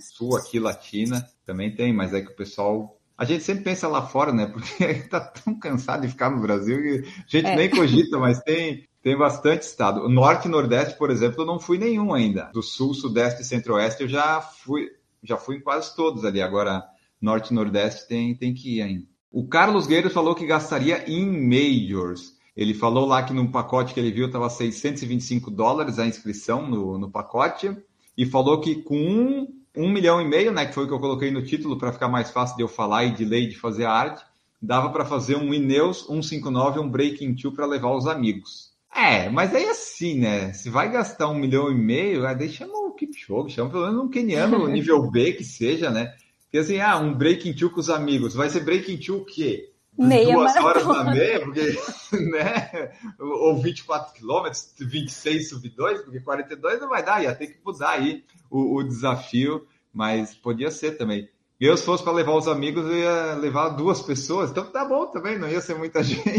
[0.00, 4.06] Sul, aqui, Latina, também tem, mas é que o pessoal a gente sempre pensa lá
[4.06, 4.44] fora, né?
[4.52, 7.56] Porque está tão cansado de ficar no Brasil que a gente é.
[7.56, 10.02] nem cogita, mas tem, tem bastante estado.
[10.04, 12.50] O Norte e Nordeste, por exemplo, eu não fui nenhum ainda.
[12.52, 14.90] Do Sul, Sudeste e Centro-Oeste eu já fui,
[15.22, 16.42] já fui em quase todos ali.
[16.42, 16.84] Agora,
[17.18, 19.13] Norte e Nordeste tem, tem que ir ainda.
[19.34, 22.34] O Carlos Gueiros falou que gastaria em Majors.
[22.56, 26.96] Ele falou lá que no pacote que ele viu estava 625 dólares a inscrição no,
[26.96, 27.76] no pacote.
[28.16, 31.00] E falou que com um um milhão e meio, né, que foi o que eu
[31.00, 33.86] coloquei no título para ficar mais fácil de eu falar e de lei de fazer
[33.86, 34.24] a arte,
[34.62, 38.72] dava para fazer um Ineos 159 um Breaking Two para levar os amigos.
[38.94, 40.52] É, mas aí assim, né?
[40.52, 44.08] Se vai gastar um milhão e meio, ah, deixa o Kipchoge, chama pelo menos um
[44.08, 46.14] keniano nível B que seja, né?
[46.54, 49.72] Porque assim, ah, um Breaking Two com os amigos, vai ser Breaking Two o quê?
[49.98, 50.88] Meia duas maratona.
[50.88, 51.76] horas na meia, porque,
[52.30, 52.92] né?
[53.18, 57.90] Ou 24 quilômetros, 26 sub 2, porque 42 não vai dar, ia ter que mudar
[57.90, 61.28] aí o, o desafio, mas podia ser também.
[61.58, 65.06] Eu, se fosse para levar os amigos, eu ia levar duas pessoas, então tá bom
[65.06, 66.30] também, não ia ser muita gente.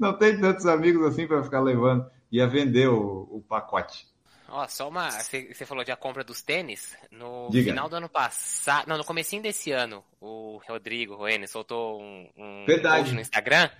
[0.00, 4.06] não tem tantos amigos assim para ficar levando, ia vender o, o pacote.
[4.54, 5.10] Ó, só uma.
[5.10, 6.94] Você falou de a compra dos tênis.
[7.10, 7.70] No Diga.
[7.70, 8.86] final do ano passado.
[8.86, 13.70] Não, no comecinho desse ano, o Rodrigo Roene soltou um, um post no Instagram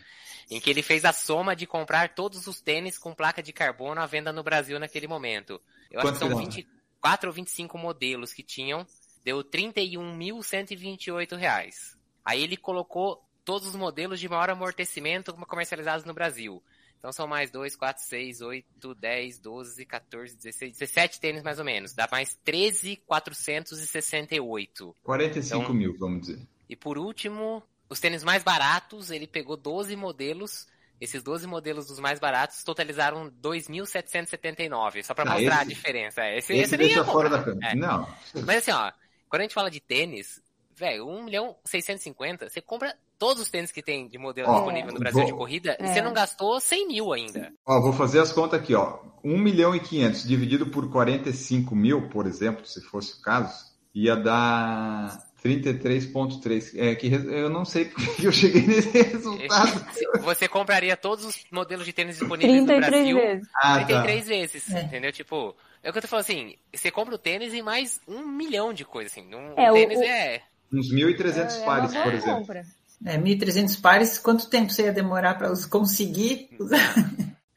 [0.51, 4.01] em que ele fez a soma de comprar todos os tênis com placa de carbono
[4.01, 5.61] à venda no Brasil naquele momento.
[5.91, 8.87] Eu Quanto acho que são 24 ou 25 modelos que tinham.
[9.23, 11.99] Deu 31.128 reais.
[12.25, 16.63] Aí ele colocou todos os modelos de maior amortecimento comercializados no Brasil.
[17.03, 21.65] Então são mais 2, 4, 6, 8, 10, 12, 14, 16, 17 tênis mais ou
[21.65, 21.93] menos.
[21.93, 24.95] Dá mais 13,468.
[25.03, 26.47] 45 então, mil, vamos dizer.
[26.69, 27.61] E por último,
[27.91, 30.69] os tênis mais baratos, ele pegou 12 modelos.
[31.01, 36.25] Esses 12 modelos dos mais baratos totalizaram 2.779, só para ah, mostrar esse, a diferença.
[36.29, 37.73] Esse, esse, esse deixa fora da câmera.
[37.73, 37.75] É.
[37.75, 38.09] Não.
[38.47, 38.93] Mas assim, ó,
[39.29, 40.41] quando a gente fala de tênis,
[40.73, 44.93] velho, 1 milhão 650, você compra todos os tênis que tem de modelo ó, disponível
[44.93, 45.31] no Brasil vou...
[45.31, 45.87] de corrida, é.
[45.87, 47.53] você não gastou 100 mil ainda.
[47.65, 48.99] Ó, vou fazer as contas aqui, ó.
[49.23, 53.55] 1 milhão e 500 dividido por 45 mil, por exemplo, se fosse o caso,
[53.95, 56.73] ia dar 33.3.
[56.77, 59.87] É que eu não sei porque eu cheguei nesse resultado.
[60.23, 63.49] Você compraria todos os modelos de tênis disponíveis no Brasil vezes.
[63.55, 64.29] Ah, 33 tá.
[64.29, 64.83] vezes, é.
[64.83, 65.13] entendeu?
[65.13, 68.27] Tipo, é o que eu tô falando assim, você compra o tênis e mais um
[68.27, 69.33] milhão de coisas, assim.
[69.33, 70.03] Um, é, o tênis o...
[70.03, 70.43] é...
[70.73, 72.41] Uns 1.300 é, pares, por exemplo.
[72.41, 72.82] Compra.
[73.05, 76.95] É, 1.300 pares, quanto tempo você ia demorar para conseguir usar?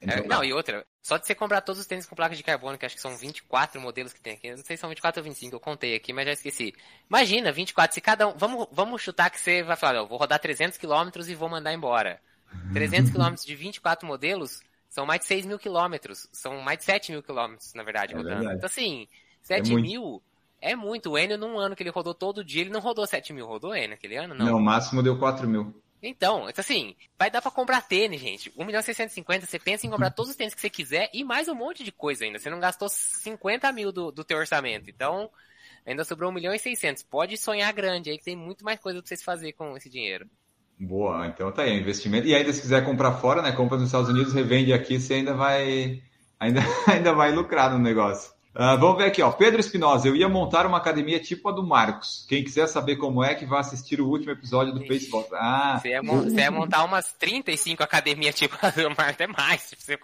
[0.01, 2.77] É, não, e outra, só de você comprar todos os tênis com placa de carbono,
[2.77, 5.23] que acho que são 24 modelos que tem aqui, não sei se são 24 ou
[5.23, 6.73] 25, eu contei aqui, mas já esqueci.
[7.09, 10.39] Imagina, 24, se cada um, vamos, vamos chutar que você vai falar, eu vou rodar
[10.39, 12.19] 300 km e vou mandar embora.
[12.73, 17.11] 300 km de 24 modelos são mais de 6 mil quilômetros, são mais de 7
[17.11, 18.35] mil quilômetros, na verdade, é rodando.
[18.37, 18.57] Verdade.
[18.57, 19.07] Então assim,
[19.41, 20.21] 7 é mil
[20.61, 21.11] é muito.
[21.11, 23.45] O Enio, num ano que ele rodou todo dia, ele não rodou 7 mil.
[23.45, 24.33] Rodou Enio aquele ano?
[24.33, 24.45] Não.
[24.45, 25.73] Não, o máximo deu 4 mil.
[26.01, 28.53] Então, então, assim, vai dar pra comprar tênis, gente.
[28.55, 31.23] 1 milhão e 650, você pensa em comprar todos os tênis que você quiser e
[31.23, 32.37] mais um monte de coisa ainda.
[32.37, 34.89] Você não gastou 50 mil do, do teu orçamento.
[34.89, 35.29] Então,
[35.85, 37.01] ainda sobrou 1 milhão e 600.
[37.03, 40.29] Pode sonhar grande aí, que tem muito mais coisa pra vocês fazer com esse dinheiro.
[40.79, 42.27] Boa, então tá aí, investimento.
[42.27, 43.51] E ainda se quiser comprar fora, né?
[43.53, 46.03] Compra nos Estados Unidos, revende aqui, você ainda vai.
[46.39, 48.34] Ainda, ainda vai lucrar no negócio.
[48.55, 49.29] Uh, vamos ver aqui, ó.
[49.33, 52.25] Pedro Espinosa, eu ia montar uma academia tipo a do Marcos.
[52.29, 55.27] Quem quiser saber como é, que vai assistir o último episódio do Facebook.
[55.33, 59.73] Ah, você ia, você ia, montar umas 35 academias tipo a do Marcos, é mais.
[59.77, 59.99] Você,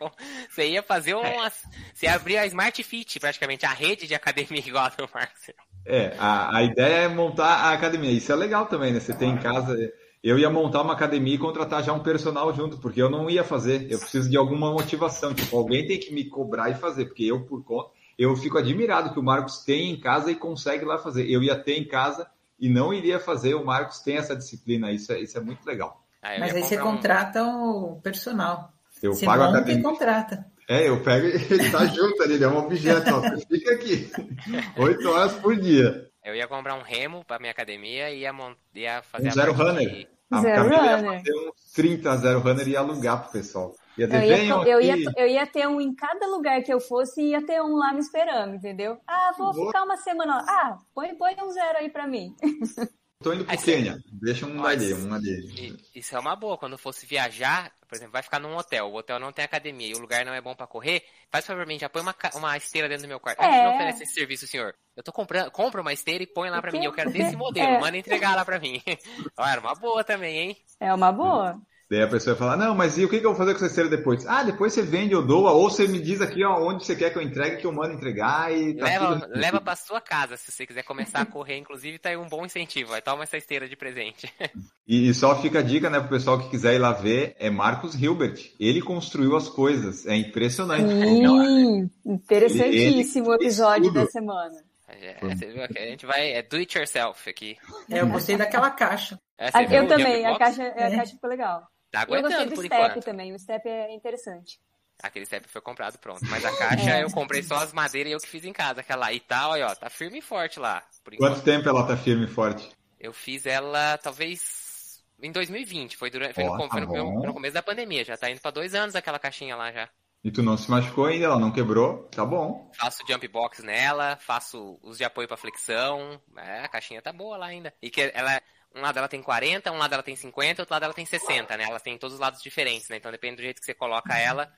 [0.50, 1.64] você, ia fazer umas.
[1.94, 5.50] Você ia abrir a Smart Fit, praticamente, a rede de academia igual a do Marcos.
[5.86, 8.12] É, a, a ideia é montar a academia.
[8.12, 9.00] Isso é legal também, né?
[9.00, 9.78] Você tem em casa.
[10.22, 13.46] Eu ia montar uma academia e contratar já um personal junto, porque eu não ia
[13.46, 13.90] fazer.
[13.90, 15.34] Eu preciso de alguma motivação.
[15.34, 19.13] Tipo, alguém tem que me cobrar e fazer, porque eu, por conta eu fico admirado
[19.13, 21.30] que o Marcos tem em casa e consegue lá fazer.
[21.30, 23.56] Eu ia ter em casa e não iria fazer.
[23.56, 26.04] O Marcos tem essa disciplina, isso é, isso é muito legal.
[26.21, 26.84] Ah, Mas aí você um...
[26.84, 28.71] contrata o personal.
[29.02, 29.82] Eu Se pago a academia.
[29.82, 30.45] contrata.
[30.69, 34.12] É, eu pego e ele tá junto ali, ele é um objeto, ó, fica aqui.
[34.78, 36.08] Oito horas por dia.
[36.24, 38.32] Eu ia comprar um remo para minha academia e ia,
[38.76, 40.08] ia fazer um zero runner.
[40.30, 40.84] A zero runner.
[40.84, 43.76] ia fazer uns 30 zero runner e ia alugar pro pessoal.
[43.97, 47.21] Ia eu, ia, eu, ia, eu ia ter um em cada lugar que eu fosse
[47.21, 48.97] e ia ter um lá me esperando, entendeu?
[49.08, 49.67] Ah, vou Boa.
[49.67, 50.45] ficar uma semana lá.
[50.47, 52.36] Ah, põe, põe um zero aí pra mim.
[53.21, 53.99] Tô indo pro você- Quênia.
[54.12, 55.77] Deixa um ali, um ali.
[55.93, 56.58] Isso é uma boa.
[56.58, 58.88] Quando fosse viajar, por exemplo, vai ficar num hotel.
[58.88, 61.04] O hotel não tem academia e o lugar não é bom pra correr.
[61.30, 63.39] Faz favor pra mim, já põe uma, uma esteira dentro do meu quarto.
[63.39, 63.63] A gente É.
[63.63, 64.73] não oferece esse serviço, senhor.
[64.97, 66.86] Eu tô comprando, compra uma esteira e põe lá pra Porque- mim.
[66.86, 67.67] Eu quero desse modelo.
[67.67, 67.80] é.
[67.80, 68.82] Manda entregar lá pra mim.
[69.38, 70.58] Era uma boa também, hein?
[70.80, 71.62] É uma boa.
[71.91, 73.58] Daí a pessoa vai falar, não, mas e o que, que eu vou fazer com
[73.58, 74.25] essa esteira depois?
[74.25, 77.10] Ah, depois você vende ou doa, ou você me diz aqui ó, onde você quer
[77.10, 79.38] que eu entregue, que eu mando entregar e tá leva, tudo...
[79.38, 81.58] leva pra sua casa, se você quiser começar a correr.
[81.58, 82.91] Inclusive, tá aí um bom incentivo.
[82.91, 84.32] Vai toma essa esteira de presente.
[84.88, 87.49] E, e só fica a dica, né, pro pessoal que quiser ir lá ver, é
[87.49, 88.51] Marcos Hilbert.
[88.60, 90.89] Ele construiu as coisas, é impressionante.
[90.89, 94.51] Sim, interessantíssimo o ele- episódio da semana.
[94.89, 96.32] É, você viu que a gente vai.
[96.34, 97.56] É do it yourself aqui.
[97.89, 99.17] É, eu gostei daquela caixa.
[99.38, 100.95] É, eu também, a caixa, a É.
[100.97, 101.65] caixa ficou legal.
[101.91, 103.04] Tá Eu gostei aguentando do por step enquanto.
[103.04, 104.60] também, o step é interessante.
[105.04, 106.21] Aquele step foi comprado pronto.
[106.30, 107.04] Mas a caixa É.
[107.04, 108.82] eu comprei só as madeiras e eu que fiz em casa.
[108.82, 109.13] Aquela lá.
[109.13, 110.82] E tal, aí, ó, tá firme e forte lá.
[111.04, 111.43] Por Quanto enquanto.
[111.43, 112.69] tempo ela tá firme e forte?
[112.99, 115.97] Eu fiz ela talvez em 2020.
[115.97, 118.06] Foi, durante, foi, Ó, no, tá foi no, no começo da pandemia.
[118.06, 119.89] Já tá indo pra dois anos aquela caixinha lá já.
[120.23, 122.69] E tu não se machucou ainda, ela não quebrou, tá bom.
[122.75, 126.21] Faço jump box nela, faço os de apoio pra flexão.
[126.38, 127.73] É, a caixinha tá boa lá ainda.
[127.82, 128.39] E que ela,
[128.75, 131.57] um lado ela tem 40, um lado ela tem 50, outro lado ela tem 60,
[131.57, 131.65] né?
[131.65, 132.97] Ela tem todos os lados diferentes, né?
[132.97, 134.49] Então depende do jeito que você coloca ela,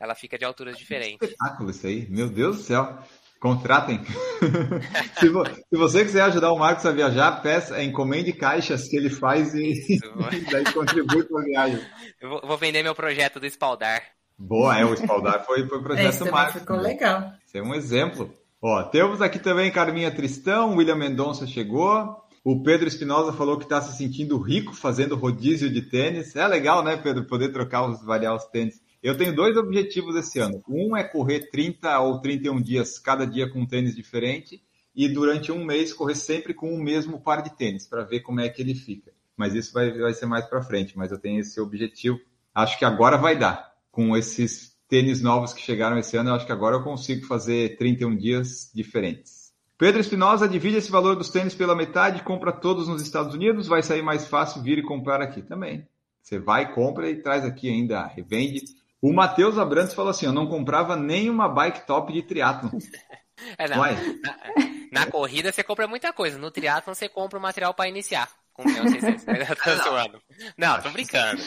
[0.00, 1.20] ela fica de alturas diferentes.
[1.28, 2.98] Espetáculo isso aí, meu Deus do céu.
[3.40, 4.00] Contratem.
[5.20, 9.10] se, vo- se você quiser ajudar o Marcos a viajar, peça, encomende caixas que ele
[9.10, 11.86] faz e, e daí contribui para a viagem.
[12.20, 14.02] Eu vou, vou vender meu projeto do espaldar.
[14.36, 16.60] Boa, é, o espaldar foi, foi o É, projeto também Marcos.
[16.60, 16.82] ficou né?
[16.82, 17.32] legal.
[17.46, 18.32] Isso é um exemplo.
[18.60, 22.16] Ó, temos aqui também Carminha Tristão, William Mendonça chegou.
[22.44, 26.34] O Pedro Espinosa falou que está se sentindo rico fazendo rodízio de tênis.
[26.36, 28.80] É legal, né, Pedro, poder trocar os, variar os tênis.
[29.02, 30.62] Eu tenho dois objetivos esse ano.
[30.68, 34.62] Um é correr 30 ou 31 dias, cada dia com um tênis diferente,
[34.94, 38.40] e durante um mês correr sempre com o mesmo par de tênis, para ver como
[38.40, 39.12] é que ele fica.
[39.36, 42.18] Mas isso vai, vai ser mais para frente, mas eu tenho esse objetivo.
[42.52, 43.68] Acho que agora vai dar.
[43.92, 47.76] Com esses tênis novos que chegaram esse ano, eu acho que agora eu consigo fazer
[47.76, 49.37] 31 dias diferentes.
[49.78, 53.82] Pedro Espinosa divide esse valor dos tênis pela metade, compra todos nos Estados Unidos, vai
[53.82, 55.86] sair mais fácil vir e comprar aqui também.
[56.20, 58.62] Você vai, compra e traz aqui ainda, revende.
[59.00, 62.70] O Matheus Abrantes falou assim: eu não comprava nem uma bike top de triatlon.
[63.56, 63.78] É, não.
[63.78, 63.94] Uai,
[64.90, 66.36] Na corrida você compra muita coisa.
[66.36, 68.28] No triatlon você compra o material pra iniciar.
[68.52, 69.24] Com o 600.
[69.48, 70.20] Eu tô zoando.
[70.56, 71.40] Não, tô brincando.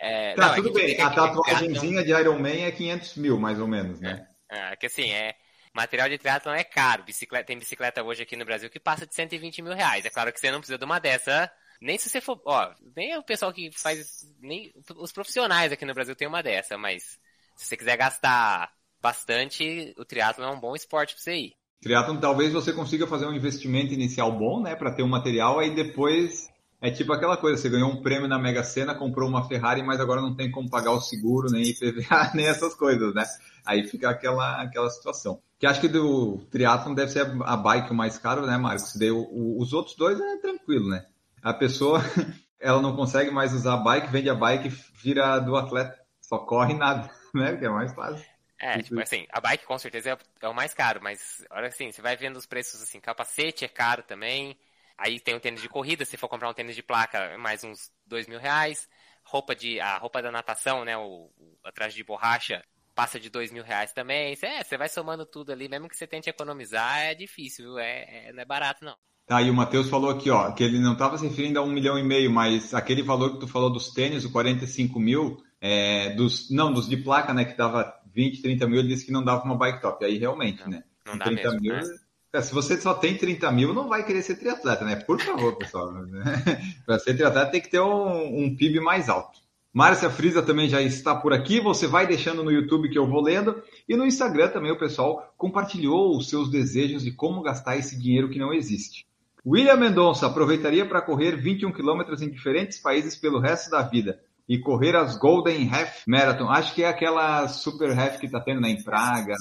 [0.00, 0.98] É, tá, não, é tudo bem.
[0.98, 4.26] A aquele tatuagenzinha de Iron Man é 500 mil, mais ou menos, né?
[4.48, 5.34] triatlon- É, que assim, é.
[5.76, 7.04] Material de triatlon é caro.
[7.04, 10.06] Bicicleta, tem bicicleta hoje aqui no Brasil que passa de 120 mil reais.
[10.06, 11.52] É claro que você não precisa de uma dessa.
[11.82, 12.40] Nem se você for.
[12.46, 14.26] Ó, nem o pessoal que faz.
[14.40, 17.18] Nem os profissionais aqui no Brasil tem uma dessa, mas
[17.54, 21.52] se você quiser gastar bastante, o triatlon é um bom esporte pra você ir.
[21.82, 25.74] Triatlon, talvez você consiga fazer um investimento inicial bom, né, para ter um material, aí
[25.74, 26.48] depois
[26.88, 30.00] é tipo aquela coisa, você ganhou um prêmio na Mega Sena, comprou uma Ferrari, mas
[30.00, 33.24] agora não tem como pagar o seguro, nem IPVA, nem essas coisas, né?
[33.64, 35.40] Aí fica aquela, aquela situação.
[35.58, 38.94] Que acho que do triatlon deve ser a bike o mais caro, né, Marcos?
[38.96, 41.06] Daí, o- o- os outros dois é tranquilo, né?
[41.42, 42.00] A pessoa,
[42.60, 44.68] ela não consegue mais usar a bike, vende a bike,
[45.02, 47.56] vira do atleta, só corre nada, né?
[47.56, 48.24] Que é mais fácil.
[48.58, 51.92] É, tipo assim, a bike com certeza é, é o mais caro, mas olha assim,
[51.92, 54.58] você vai vendo os preços assim, capacete é caro também,
[54.98, 57.64] aí tem o tênis de corrida, se for comprar um tênis de placa, é mais
[57.64, 58.88] uns dois mil reais,
[59.24, 63.28] roupa de, a roupa da natação, né, o, o a traje de borracha, passa de
[63.30, 66.30] dois mil reais também, Cê- é, você vai somando tudo ali, mesmo que você tente
[66.30, 67.78] economizar, é difícil?
[67.78, 68.96] É, é- não é barato não.
[69.26, 71.72] Tá, e o Matheus falou aqui, ó, que ele não estava se referindo a um
[71.72, 76.10] milhão e meio, mas aquele valor que tu falou dos tênis, o 45 mil, é,
[76.14, 79.24] dos, não, dos de placa, né, que dava 20, 30 mil, ele disse que não
[79.24, 80.04] dava uma bike top.
[80.04, 80.84] Aí realmente, né?
[81.04, 81.88] Não dá 30 mesmo, mil, né?
[82.36, 84.96] É, se você só tem 30 mil, não vai querer ser triatleta, né?
[84.96, 85.92] Por favor, pessoal.
[86.84, 89.40] Para ser triatleta tem que ter um, um PIB mais alto.
[89.72, 91.60] Márcia Frisa também já está por aqui.
[91.60, 93.62] Você vai deixando no YouTube que eu vou lendo.
[93.88, 98.28] E no Instagram também o pessoal compartilhou os seus desejos de como gastar esse dinheiro
[98.28, 99.06] que não existe.
[99.46, 104.58] William Mendonça aproveitaria para correr 21 quilômetros em diferentes países pelo resto da vida e
[104.58, 106.48] correr as Golden Half Marathon.
[106.48, 109.34] Acho que é aquela super half que está tendo né, em Praga,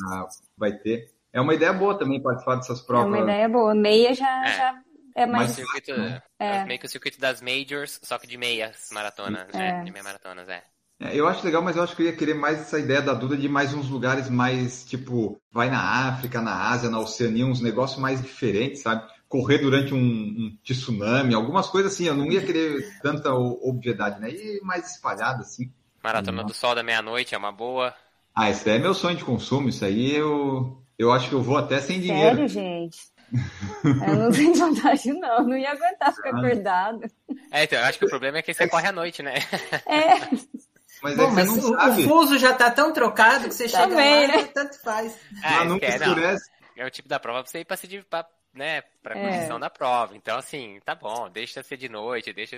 [0.57, 1.14] vai ter.
[1.35, 3.07] É uma ideia boa também participar dessas É provas.
[3.07, 3.75] uma ideia boa.
[3.75, 4.49] Meia já É.
[4.49, 4.81] é, já
[5.15, 5.51] é mais.
[5.51, 6.21] circuito, É.
[6.39, 9.81] é meio que o circuito das majors, só que de meias maratonas, né?
[9.81, 9.83] É.
[9.83, 10.63] De meia maratonas, é.
[10.97, 13.13] É, eu acho legal, mas eu acho que eu ia querer mais essa ideia da
[13.13, 17.59] Duda de mais uns lugares mais, tipo, vai na África, na Ásia, na Oceania, uns
[17.59, 19.05] negócios mais diferentes, sabe?
[19.27, 24.29] Correr durante um, um tsunami, algumas coisas assim, eu não ia querer tanta obviedade, né?
[24.29, 25.69] E mais espalhada, assim.
[26.01, 27.93] Maratona do Sol da meia-noite é uma boa.
[28.33, 31.57] Ah, esse é meu sonho de consumo, isso aí eu, eu acho que eu vou
[31.57, 32.35] até sem dinheiro.
[32.35, 32.97] Sério, gente?
[33.83, 35.43] Eu não tenho vontade, não.
[35.47, 36.37] Não ia aguentar ficar Ah.
[36.37, 37.01] acordado.
[37.51, 39.35] É, então, eu acho que o problema é que você corre à noite, né?
[39.85, 40.19] É,
[41.01, 43.53] Mas Bom, é que mas você não o, o fuso já tá tão trocado que
[43.53, 44.41] você chega Também, lá né?
[44.41, 45.15] e tanto faz.
[45.43, 46.07] Ah, Lá nunca é, não.
[46.07, 46.49] escurece.
[46.77, 49.21] É o tipo da prova pra você ir pra se pra, né, pra É.
[49.31, 50.15] condição da prova.
[50.15, 52.57] Então, assim, tá bom, deixa ser de noite, deixa.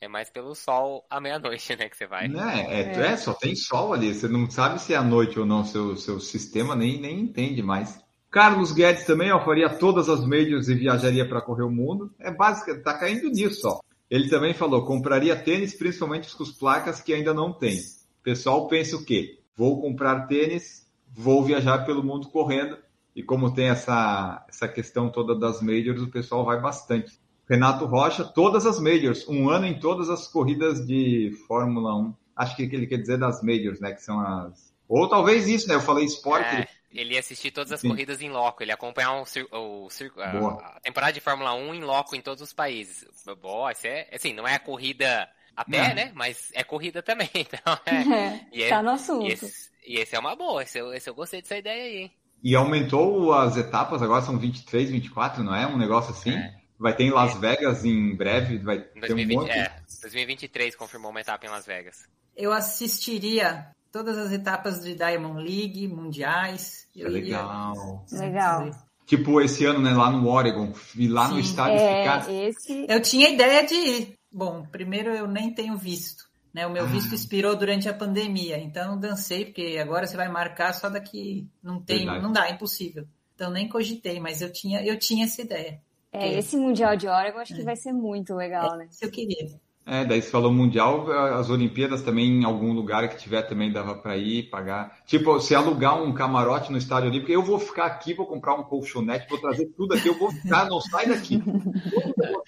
[0.00, 2.26] É mais pelo sol à meia-noite, né, que você vai.
[2.26, 2.66] Né?
[2.68, 3.12] É, É.
[3.12, 4.14] é, só tem sol ali.
[4.14, 5.64] Você não sabe se é à noite ou não.
[5.64, 8.02] Seu, seu sistema nem, nem entende mais.
[8.30, 12.14] Carlos Guedes também, ó, faria todas as majors e viajaria para correr o mundo.
[12.18, 13.80] É básico, tá caindo nisso, ó.
[14.08, 17.76] Ele também falou, compraria tênis, principalmente com as placas que ainda não tem.
[17.76, 19.40] O pessoal pensa o quê?
[19.56, 22.78] Vou comprar tênis, vou viajar pelo mundo correndo.
[23.14, 27.20] E como tem essa, essa questão toda das majors, o pessoal vai bastante.
[27.50, 32.14] Renato Rocha, todas as majors, um ano em todas as corridas de Fórmula 1.
[32.36, 33.92] Acho que ele quer dizer das majors, né?
[33.92, 34.72] Que são as.
[34.88, 35.74] Ou talvez isso, né?
[35.74, 36.46] Eu falei esporte.
[36.46, 37.88] É, ele ia assistir todas as Sim.
[37.88, 41.52] corridas em loco, ele ia acompanhar um cir- o cir- a, a temporada de Fórmula
[41.54, 43.04] 1 em loco em todos os países.
[43.42, 45.94] Boa, isso é, assim, não é a corrida a pé, Não.
[45.96, 46.12] né?
[46.14, 47.94] Mas é corrida também, então é.
[47.96, 49.26] é, E, é- tá no assunto.
[49.26, 51.96] e esse, e esse é uma boa, esse, eu- esse eu gostei dessa ideia aí,
[52.02, 52.12] hein?
[52.42, 55.66] E aumentou as etapas, agora são 23, 24, não é?
[55.66, 56.30] Um negócio assim.
[56.32, 56.59] É.
[56.80, 59.50] Vai ter em Las Vegas em breve, vai Em ter um 2020, monte.
[59.50, 62.08] é, 2023 confirmou uma etapa em Las Vegas.
[62.34, 66.86] Eu assistiria todas as etapas de Diamond League, mundiais.
[66.96, 68.06] É Eu iria- legal.
[68.10, 68.70] Legal.
[69.06, 69.92] Tipo esse ano, né?
[69.92, 71.40] Lá no Oregon, ir lá no Sim.
[71.40, 72.30] estádio ficar.
[72.30, 72.86] É, esse.
[72.88, 74.14] Eu tinha ideia de ir.
[74.32, 76.24] Bom, primeiro eu nem tenho visto.
[76.54, 76.66] Né?
[76.66, 76.86] O meu Ah.
[76.86, 81.46] visto expirou durante a pandemia, então dancei, porque agora você vai marcar só daqui.
[81.62, 82.22] Não tem, Verdade.
[82.22, 83.06] não dá, é impossível.
[83.34, 85.80] Então nem cogitei, mas eu tinha, eu tinha essa ideia.
[86.12, 88.88] É, esse Mundial de Oregon acho que vai ser muito legal, né?
[88.90, 89.46] Se eu queria.
[89.86, 93.94] É, daí você falou mundial, as Olimpíadas também em algum lugar que tiver também dava
[93.96, 95.00] para ir, pagar.
[95.06, 98.62] Tipo, se alugar um camarote no Estádio Olímpico, eu vou ficar aqui, vou comprar um
[98.62, 101.42] colchonete, vou trazer tudo aqui, eu vou ficar, não sai daqui.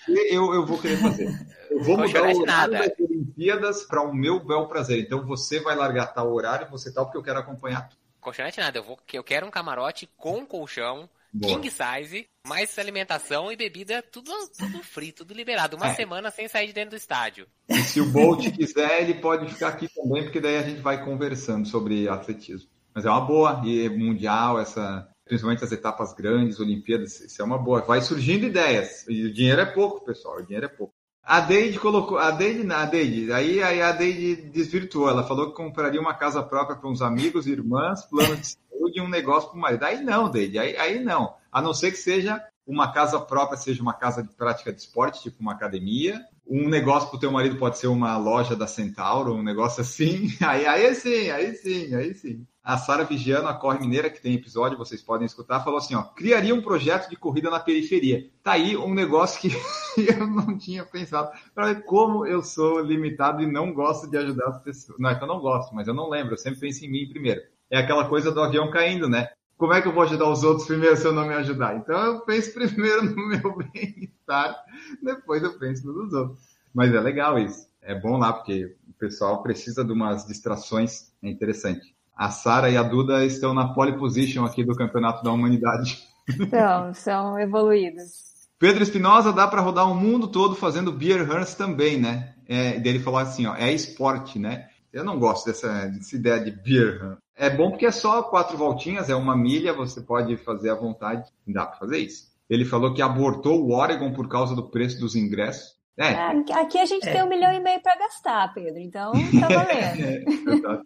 [0.07, 1.29] Eu, eu vou querer fazer.
[1.71, 5.01] Eu vou mudar o horário das Olimpíadas para o meu bel prazer.
[5.01, 8.01] Então você vai largar tal horário, você tal, porque eu quero acompanhar tudo.
[8.21, 11.55] Colchonete nada, eu, vou, eu quero um camarote com colchão, Boa.
[11.61, 15.77] king size, mais alimentação e bebida, tudo, tudo free, tudo liberado.
[15.77, 15.95] Uma É.
[15.95, 17.47] semana sem sair de dentro do estádio.
[17.69, 21.03] E se o Bolt quiser, ele pode ficar aqui também, porque daí a gente vai
[21.05, 22.69] conversando sobre atletismo.
[22.95, 27.57] Mas é uma boa, e mundial, essa, principalmente as etapas grandes, Olimpíadas, isso é uma
[27.57, 27.81] boa.
[27.81, 29.07] Vai surgindo ideias.
[29.09, 30.93] E o dinheiro é pouco, pessoal, o dinheiro é pouco.
[31.25, 35.57] A Deide colocou, a Deide, a Deide, aí, aí a Deide desvirtuou, ela falou que
[35.57, 39.59] compraria uma casa própria para uns amigos, irmãs, plano de saúde e um negócio para
[39.59, 39.85] o marido.
[39.85, 41.35] Aí não, Deide, aí, aí não.
[41.51, 45.23] A não ser que seja uma casa própria, seja uma casa de prática de esporte,
[45.23, 49.43] tipo uma academia, um negócio pro teu marido pode ser uma loja da Centauro, um
[49.43, 50.29] negócio assim.
[50.43, 52.47] Aí, aí sim, aí sim, aí sim.
[52.63, 56.03] A Sara Vigiano, a Corre Mineira, que tem episódio, vocês podem escutar, falou assim, ó,
[56.03, 58.31] criaria um projeto de corrida na periferia.
[58.41, 59.49] Tá aí um negócio que
[59.99, 61.33] eu não tinha pensado.
[61.53, 64.99] Para ver como eu sou limitado e não gosto de ajudar as pessoas.
[65.01, 67.09] Não é que eu não gosto, mas eu não lembro, eu sempre penso em mim
[67.09, 67.43] primeiro.
[67.73, 69.31] É aquela coisa do avião caindo, né?
[69.57, 71.75] Como é que eu vou ajudar os outros primeiro se eu não me ajudar?
[71.77, 74.57] Então eu penso primeiro no meu bem-estar,
[75.03, 76.39] depois eu penso no dos outros.
[76.75, 77.67] Mas é legal isso.
[77.81, 81.11] É bom lá, porque o pessoal precisa de umas distrações.
[81.23, 81.95] É interessante.
[82.15, 85.99] A Sara e a Duda estão na pole position aqui do Campeonato da Humanidade.
[86.39, 88.47] Então, são evoluídos.
[88.57, 92.35] Pedro Espinosa dá para rodar o mundo todo fazendo beer runs também, né?
[92.47, 94.69] É, dele falou assim, ó, é esporte, né?
[94.93, 97.17] Eu não gosto dessa, dessa ideia de beer run.
[97.37, 101.29] É bom porque é só quatro voltinhas, é uma milha, você pode fazer à vontade.
[101.47, 102.31] Dá para fazer isso.
[102.49, 105.77] Ele falou que abortou o Oregon por causa do preço dos ingressos.
[105.97, 107.13] É, É, Aqui a gente É.
[107.13, 108.79] tem um milhão e meio para gastar, Pedro.
[108.79, 110.01] Então, tá valendo.
[110.03, 110.81] É.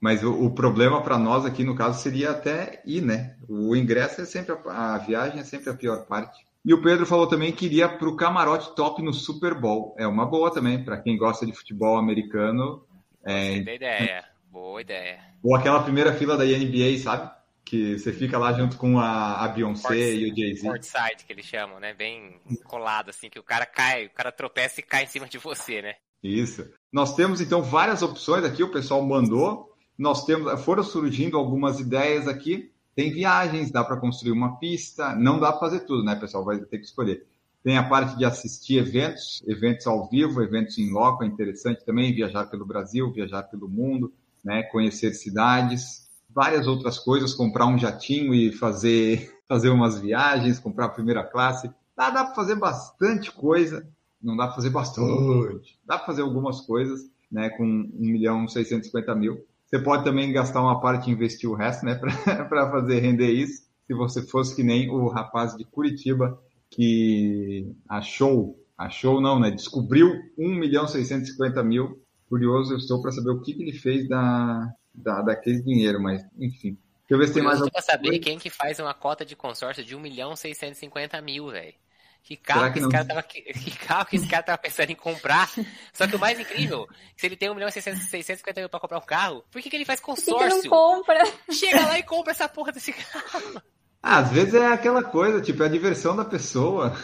[0.00, 3.36] Mas o, o problema para nós aqui, no caso, seria até ir, né?
[3.48, 6.44] O ingresso é sempre, a, a viagem é sempre a pior parte.
[6.64, 9.94] E o Pedro falou também que iria para o camarote top no Super Bowl.
[9.98, 12.84] É uma boa também, para quem gosta de futebol americano.
[13.24, 14.24] É, da ideia.
[14.50, 15.20] Boa ideia.
[15.42, 17.30] ou aquela primeira fila da NBA, sabe?
[17.64, 20.66] Que você fica lá junto com a, a Beyoncé e o Jay-Z.
[20.66, 21.94] Courtside, que eles chamam, né?
[21.94, 25.38] Bem colado, assim, que o cara cai, o cara tropeça e cai em cima de
[25.38, 25.94] você, né?
[26.22, 26.68] Isso.
[26.92, 29.72] Nós temos então várias opções aqui, o pessoal mandou.
[29.96, 32.72] Nós temos, foram surgindo algumas ideias aqui.
[32.96, 35.14] Tem viagens, dá para construir uma pista.
[35.14, 36.44] Não dá para fazer tudo, né, pessoal?
[36.44, 37.24] Vai ter que escolher.
[37.62, 42.14] Tem a parte de assistir eventos, eventos ao vivo, eventos em loco, é interessante também
[42.14, 44.12] viajar pelo Brasil, viajar pelo mundo,
[44.44, 50.86] né, conhecer cidades, várias outras coisas, comprar um jatinho e fazer fazer umas viagens, comprar
[50.86, 51.68] a primeira classe.
[51.96, 53.84] Dá, dá para fazer bastante coisa
[54.22, 55.78] não dá para fazer bastante.
[55.84, 59.44] Dá para fazer algumas coisas, né, com 1 milhão e 650 mil.
[59.66, 61.94] Você pode também gastar uma parte e investir o resto, né,
[62.48, 63.64] para fazer render isso.
[63.86, 66.38] se você fosse que nem o rapaz de Curitiba
[66.68, 69.50] que achou, achou não, né?
[69.50, 72.00] Descobriu 1 milhão 650 mil.
[72.30, 76.22] Curioso eu estou para saber o que, que ele fez da, da, daquele dinheiro, mas
[76.38, 76.78] enfim.
[77.08, 78.22] Deixa eu ver se tem mais alguma saber coisa.
[78.22, 81.74] quem que faz uma cota de consórcio de 1 milhão 650 mil, velho.
[82.22, 84.94] Que carro que, que esse cara tava, que carro que esse cara tava pensando em
[84.94, 85.50] comprar.
[85.92, 88.98] Só que o mais incrível, se ele tem 1 milhão e 650 mil pra comprar
[88.98, 90.36] um carro, por que, que ele faz consórcio?
[90.36, 91.24] Por que, que não compra?
[91.50, 93.60] Chega lá e compra essa porra desse carro.
[94.02, 96.96] Às vezes é aquela coisa, tipo, é a diversão da pessoa.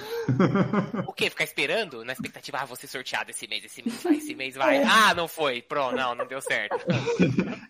[1.07, 1.29] O quê?
[1.29, 2.03] Ficar esperando?
[2.03, 4.83] Na expectativa, ah, vou ser sorteado esse mês, esse mês vai, esse mês vai.
[4.83, 5.61] Ah, não foi.
[5.61, 6.75] Pronto, não, não deu certo.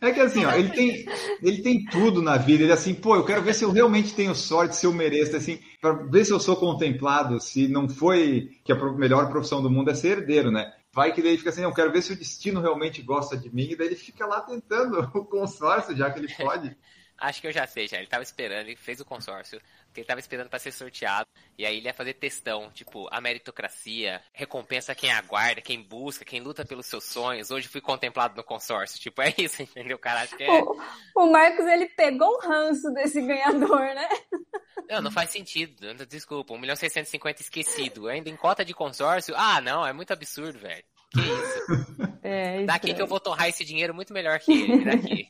[0.00, 1.06] É que assim, ó, ele tem,
[1.42, 2.62] ele tem tudo na vida.
[2.62, 5.34] Ele é assim, pô, eu quero ver se eu realmente tenho sorte, se eu mereço,
[5.34, 9.70] assim, para ver se eu sou contemplado, se não foi que a melhor profissão do
[9.70, 10.72] mundo é ser herdeiro, né?
[10.92, 13.68] Vai que daí fica assim, eu quero ver se o destino realmente gosta de mim,
[13.70, 16.76] e daí ele fica lá tentando o consórcio, já que ele pode.
[17.18, 17.96] Acho que eu já sei, já.
[17.96, 21.28] Ele tava esperando, ele fez o consórcio, porque ele tava esperando para ser sorteado.
[21.56, 26.40] E aí ele ia fazer testão, tipo, a meritocracia, recompensa quem aguarda, quem busca, quem
[26.40, 27.50] luta pelos seus sonhos.
[27.50, 29.00] Hoje fui contemplado no consórcio.
[29.00, 29.98] Tipo, é isso, entendeu?
[29.98, 30.50] Cara, acho que é.
[30.50, 30.76] O,
[31.16, 34.08] o Marcos, ele pegou o ranço desse ganhador, né?
[34.88, 35.94] Não, não faz sentido.
[36.08, 38.06] Desculpa, 1 milhão 650 esquecido.
[38.06, 39.34] Ainda em cota de consórcio?
[39.36, 40.84] Ah, não, é muito absurdo, velho.
[41.10, 42.06] Que isso?
[42.28, 44.84] É, Daqui que eu vou torrar esse dinheiro muito melhor que ele.
[44.84, 45.28] Daqui.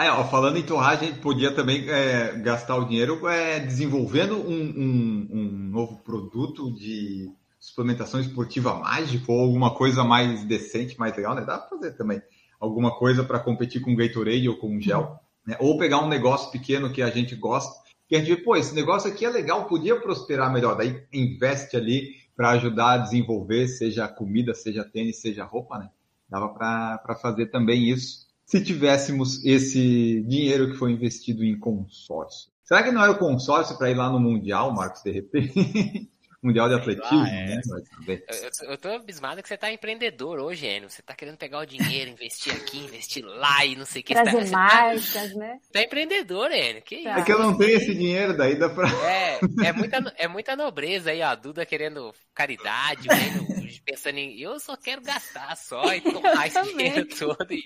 [0.00, 4.36] Ah, ó, falando em torrar, a gente podia também é, gastar o dinheiro é, desenvolvendo
[4.36, 7.28] um, um, um, novo produto de
[7.58, 11.40] suplementação esportiva mágica ou alguma coisa mais decente, mais legal, né?
[11.40, 12.22] Dá para fazer também
[12.60, 15.56] alguma coisa para competir com Gatorade ou com gel, né?
[15.58, 17.74] Ou pegar um negócio pequeno que a gente gosta,
[18.06, 21.76] que a gente vê, pô, esse negócio aqui é legal, podia prosperar melhor, daí investe
[21.76, 25.90] ali para ajudar a desenvolver, seja comida, seja tênis, seja roupa, né?
[26.30, 32.50] Dava para fazer também isso se tivéssemos esse dinheiro que foi investido em consórcio.
[32.64, 36.10] Será que não é o consórcio para ir lá no Mundial, Marcos, de repente?
[36.42, 37.46] Mundial de Atletismo, lá, é.
[37.46, 37.60] né?
[38.62, 40.88] Eu, eu tô abismado que você tá empreendedor hoje, Enio.
[40.88, 44.14] Você tá querendo pegar o dinheiro, investir aqui, investir lá e não sei o que.
[44.14, 45.58] Trazer você tá, marcas, tá, né?
[45.72, 46.80] Tá empreendedor, Enio.
[46.82, 47.18] Que tá.
[47.18, 48.88] É que eu não tenho esse dinheiro, daí dá pra...
[48.88, 51.26] É, é muita, é muita nobreza aí, ó.
[51.26, 53.08] A Duda querendo caridade,
[53.78, 57.64] vendo pensando em eu só quero gastar só e tomar esse dinheiro todo e,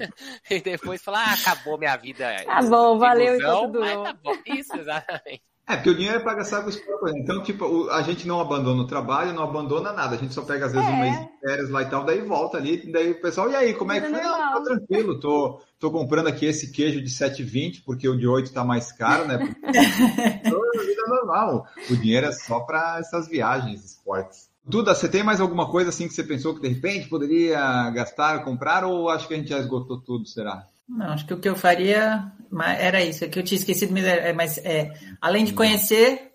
[0.50, 2.44] e depois falar, ah, acabou minha vida.
[2.44, 4.34] Tá bom, valeu ilusão, e tudo mas tá bom.
[4.46, 5.42] Isso, exatamente.
[5.68, 7.16] É, porque o dinheiro é para gastar com os próprios.
[7.16, 10.16] Então, tipo, a gente não abandona o trabalho, não abandona nada.
[10.16, 10.90] A gente só pega, às vezes, é.
[10.90, 13.72] um mês de férias lá e tal, daí volta ali, daí o pessoal, e aí,
[13.74, 14.20] como é que foi?
[14.20, 18.52] Não, tô tranquilo, tô, tô comprando aqui esse queijo de 7,20, porque o de 8
[18.52, 19.38] tá mais caro, né?
[19.62, 20.86] Porque...
[20.86, 21.64] vida normal.
[21.88, 24.49] O dinheiro é só para essas viagens, esportes.
[24.70, 28.44] Duda, você tem mais alguma coisa assim que você pensou que de repente poderia gastar,
[28.44, 30.64] comprar, ou acho que a gente já esgotou tudo, será?
[30.88, 32.32] Não, acho que o que eu faria
[32.78, 33.92] era isso, é que eu tinha esquecido,
[34.36, 36.30] mas é, além de conhecer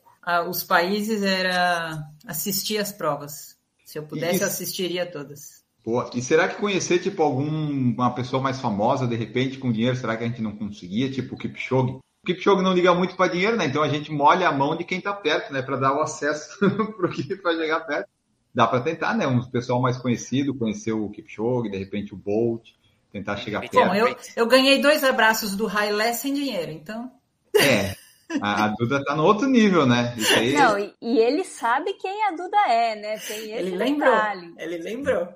[0.49, 3.55] os países, era assistir as provas.
[3.85, 5.63] Se eu pudesse, eu assistiria todas.
[5.83, 6.09] Boa.
[6.13, 10.25] E será que conhecer, tipo, alguma pessoa mais famosa, de repente, com dinheiro, será que
[10.25, 11.09] a gente não conseguia?
[11.09, 11.93] Tipo o Kipchoge?
[11.93, 13.65] O Kipchoge não liga muito para dinheiro, né?
[13.65, 15.61] Então a gente molha a mão de quem está perto, né?
[15.61, 16.57] Para dar o acesso
[16.97, 18.14] para chegar perto
[18.55, 19.27] dá para tentar, né?
[19.27, 22.69] Um pessoal mais conhecido, conhecer o Kipchoge, de repente o Bolt,
[23.11, 23.75] tentar chegar perto.
[23.75, 27.11] Bom, eu, eu ganhei dois abraços do Hailé sem dinheiro, então.
[27.53, 27.93] É.
[28.41, 30.15] A, a Duda tá no outro nível, né?
[30.35, 30.53] Aí...
[30.53, 33.17] Não, e, e, ele sabe quem a Duda é, né?
[33.19, 34.11] Tem ele lembrou.
[34.11, 34.53] Detalhe.
[34.57, 35.29] Ele lembrou.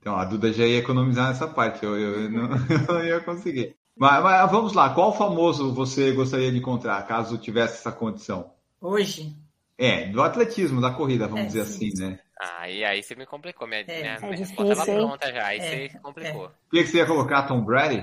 [0.00, 3.20] Então, a Duda já ia economizar nessa parte, eu, eu, eu, não, eu não, ia
[3.20, 3.76] conseguir.
[3.94, 8.52] Mas, mas, vamos lá, qual famoso você gostaria de encontrar, caso tivesse essa condição?
[8.80, 9.36] Hoje?
[9.80, 11.88] É, do atletismo, da corrida, vamos é, dizer sim.
[11.88, 12.18] assim, né?
[12.38, 13.66] Ah, e aí você me complicou.
[13.66, 16.48] Minha, é, minha, é minha resposta estava pronta já, aí é, você complicou.
[16.48, 18.02] O que, que você ia colocar, Tom Brady?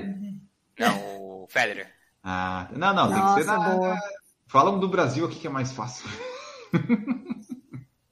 [0.79, 1.87] Não, o Federer.
[2.23, 3.69] Ah, não, não, Nossa, tem que ser na...
[3.69, 3.95] Boa.
[4.47, 6.09] Fala um do Brasil aqui que é mais fácil.
[6.73, 6.79] uh,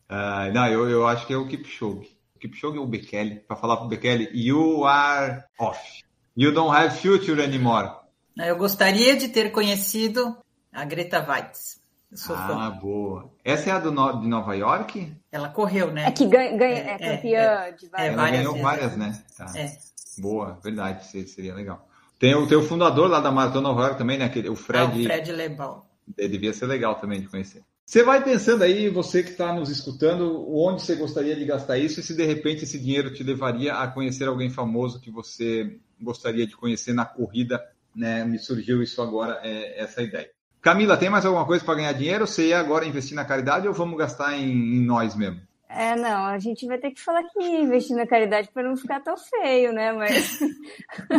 [0.53, 2.15] não, eu, eu acho que é o Kipchoge.
[2.35, 6.03] O Kipchoge ou o Bekele, para falar pro Bekele, you are off.
[6.37, 7.89] You don't have future anymore.
[8.37, 10.37] Eu gostaria de ter conhecido
[10.71, 11.83] a Greta Weitz
[12.13, 12.79] ah, fã.
[12.79, 13.31] boa.
[13.43, 15.13] Essa é a do no, de Nova York?
[15.31, 16.05] Ela correu, né?
[16.05, 18.13] É que ganha, ganha é, é, campeã é, de várias.
[18.13, 18.61] Ela ganhou vezes.
[18.61, 19.23] várias, né?
[19.37, 19.51] Tá.
[19.55, 19.77] É.
[20.17, 21.87] Boa, verdade, seria legal.
[22.17, 24.31] Tem o, tem o fundador lá da Maratona Nova York também, né?
[24.49, 24.85] o Fred.
[24.85, 25.89] Ah, o Fred Lebal.
[26.07, 27.63] Devia ser legal também de conhecer.
[27.85, 31.99] Você vai pensando aí, você que está nos escutando, onde você gostaria de gastar isso
[31.99, 36.47] e se de repente esse dinheiro te levaria a conhecer alguém famoso que você gostaria
[36.47, 37.63] de conhecer na corrida,
[37.95, 38.25] né?
[38.25, 40.31] Me surgiu isso agora, é, essa ideia.
[40.65, 42.25] Camila, tem mais alguma coisa para ganhar dinheiro?
[42.25, 45.39] Você ia agora investir na caridade ou vamos gastar em, em nós mesmo?
[45.69, 48.99] É, não, a gente vai ter que falar que investir na caridade para não ficar
[49.01, 49.93] tão feio, né?
[49.93, 50.39] Mas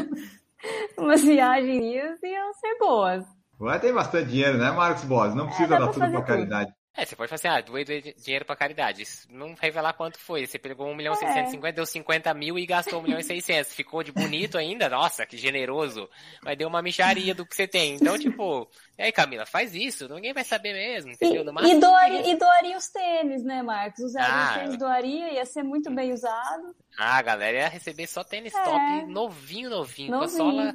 [0.99, 3.25] umas viagens iam ser boas.
[3.57, 5.33] Vai ter bastante dinheiro, né, Marcos Boas?
[5.33, 6.73] Não precisa É, dar tudo pra fazer caridade.
[6.97, 9.03] É, você pode fazer, ah, doei doei dinheiro pra caridade.
[9.03, 10.47] Isso não revelar quanto foi.
[10.47, 11.19] Você pegou 1 milhão e É.
[11.21, 13.73] 650, deu 50 mil e gastou 1 milhão e 600.
[13.75, 14.89] Ficou de bonito ainda?
[14.89, 16.09] Nossa, que generoso.
[16.43, 17.95] Mas deu uma micharia do que você tem.
[17.97, 18.69] Então, tipo,
[18.99, 20.09] e aí, Camila, faz isso.
[20.09, 21.45] Ninguém vai saber mesmo, entendeu?
[21.45, 24.01] No E, máximo, e, doaria, e doaria os tênis, né, Marcos?
[24.05, 24.49] Usaria Ah.
[24.53, 26.75] os tênis, doaria, ia ser muito bem usado.
[26.99, 28.63] Ah, a galera ia receber só tênis É.
[28.63, 30.11] top, novinho, novinho.
[30.13, 30.75] Novinho.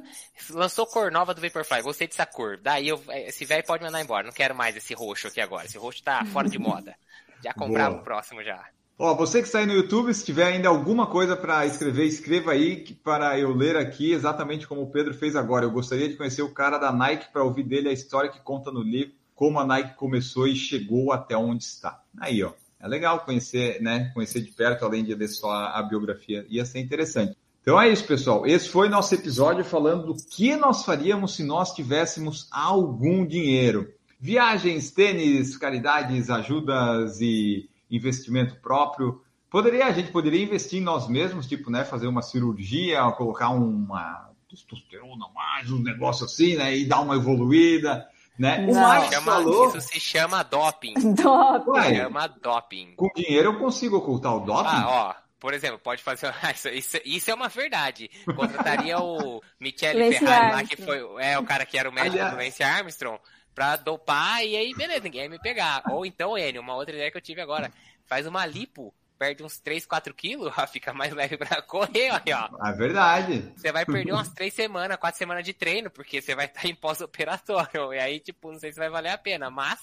[0.50, 1.82] lançou cor nova do Vaporfly.
[1.82, 2.58] Gostei dessa cor.
[2.58, 4.24] Daí, eu, esse velho pode mandar embora.
[4.24, 5.66] Não quero mais esse roxo aqui agora.
[5.66, 6.94] Esse roxo tá fora de moda.
[7.42, 8.00] Já comprava Boa.
[8.00, 8.64] o próximo já.
[8.98, 12.52] Ó, você que está aí no YouTube, se tiver ainda alguma coisa para escrever, escreva
[12.52, 15.64] aí para eu ler aqui exatamente como o Pedro fez agora.
[15.64, 18.70] Eu gostaria de conhecer o cara da Nike para ouvir dele a história que conta
[18.70, 22.00] no livro, como a Nike começou e chegou até onde está.
[22.20, 22.52] Aí, ó.
[22.78, 24.10] É legal conhecer, né?
[24.12, 26.44] Conhecer de perto, além de ler só a, a biografia.
[26.48, 27.36] Ia ser interessante.
[27.62, 28.44] Então é isso, pessoal.
[28.44, 33.88] Esse foi nosso episódio falando do que nós faríamos se nós tivéssemos algum dinheiro.
[34.26, 39.20] Viagens, tênis, caridades, ajudas e investimento próprio.
[39.50, 44.30] Poderia, a gente poderia investir em nós mesmos, tipo, né, fazer uma cirurgia, colocar uma
[44.48, 48.06] testosterona mais, um negócio assim, né, e dar uma evoluída,
[48.38, 48.64] né?
[48.68, 48.80] O Não.
[48.80, 50.94] Marcos Chama- falou, Isso se chama doping.
[51.20, 51.70] Top.
[51.70, 52.94] Ué, Chama doping.
[52.94, 54.68] com dinheiro eu consigo ocultar o doping?
[54.68, 56.32] Ah, ó, por exemplo, pode fazer.
[56.54, 58.08] Isso, isso, isso é uma verdade.
[58.24, 62.32] Contrataria o Michele Ferrari lá, que foi é, o cara que era o médico Aliás-
[62.32, 63.18] do Lance Armstrong,
[63.54, 65.82] pra dopar e aí, beleza, ninguém ia me pegar.
[65.90, 67.70] Ou então, Enio, uma outra ideia que eu tive agora.
[68.06, 72.48] Faz uma lipo, perde uns 3, 4 quilos, fica mais leve pra correr, ó.
[72.58, 72.66] ó.
[72.68, 73.52] É verdade.
[73.56, 76.74] Você vai perder umas 3 semanas, 4 semanas de treino, porque você vai estar em
[76.74, 77.92] pós-operatório.
[77.94, 79.78] E aí, tipo, não sei se vai valer a pena, mas.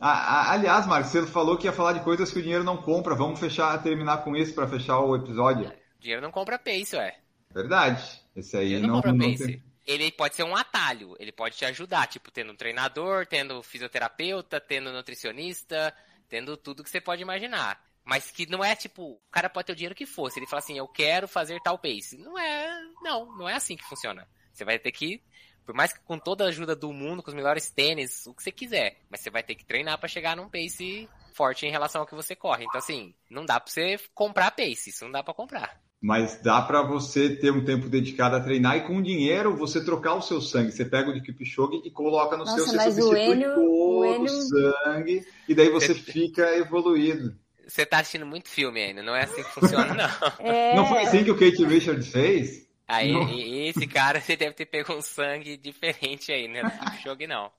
[0.00, 0.12] Ah,
[0.48, 3.14] ah, aliás, Marcos, você falou que ia falar de coisas que o dinheiro não compra.
[3.16, 5.72] Vamos fechar, terminar com isso para fechar o episódio.
[5.98, 7.16] Dinheiro não compra pace, ué.
[7.52, 8.22] Verdade.
[8.36, 9.46] Esse aí Ele não, não, compra não pace.
[9.46, 13.62] tem- Ele pode ser um atalho, ele pode te ajudar, tipo, tendo um treinador, tendo
[13.62, 15.96] fisioterapeuta, tendo nutricionista,
[16.28, 17.82] tendo tudo que você pode imaginar.
[18.04, 20.60] Mas que não é tipo, o cara pode ter o dinheiro que fosse, ele fala
[20.60, 22.18] assim, eu quero fazer tal pace.
[22.18, 24.28] Não é, não, não é assim que funciona.
[24.52, 25.22] Você vai ter que,
[25.64, 28.42] por mais que com toda a ajuda do mundo, com os melhores tênis, o que
[28.42, 32.02] você quiser, mas você vai ter que treinar pra chegar num pace forte em relação
[32.02, 32.66] ao que você corre.
[32.66, 35.80] Então assim, não dá pra você comprar pace, isso não dá pra comprar.
[36.00, 40.14] Mas dá para você ter um tempo dedicado a treinar e com dinheiro você trocar
[40.14, 40.70] o seu sangue.
[40.70, 44.28] Você pega o de Kipchoge e coloca no Nossa, seu, você substitui Enio- todo o
[44.28, 47.36] sangue e daí você Você- fica evoluído.
[47.66, 50.46] Você tá assistindo muito filme ainda, não é assim que funciona, não.
[50.46, 52.66] É, Não foi assim que o Kate Richards fez?
[52.86, 53.28] Aí, Não.
[53.30, 56.62] esse cara, você deve ter pego um sangue diferente aí, né?
[56.62, 57.50] Do Kipchoge, não.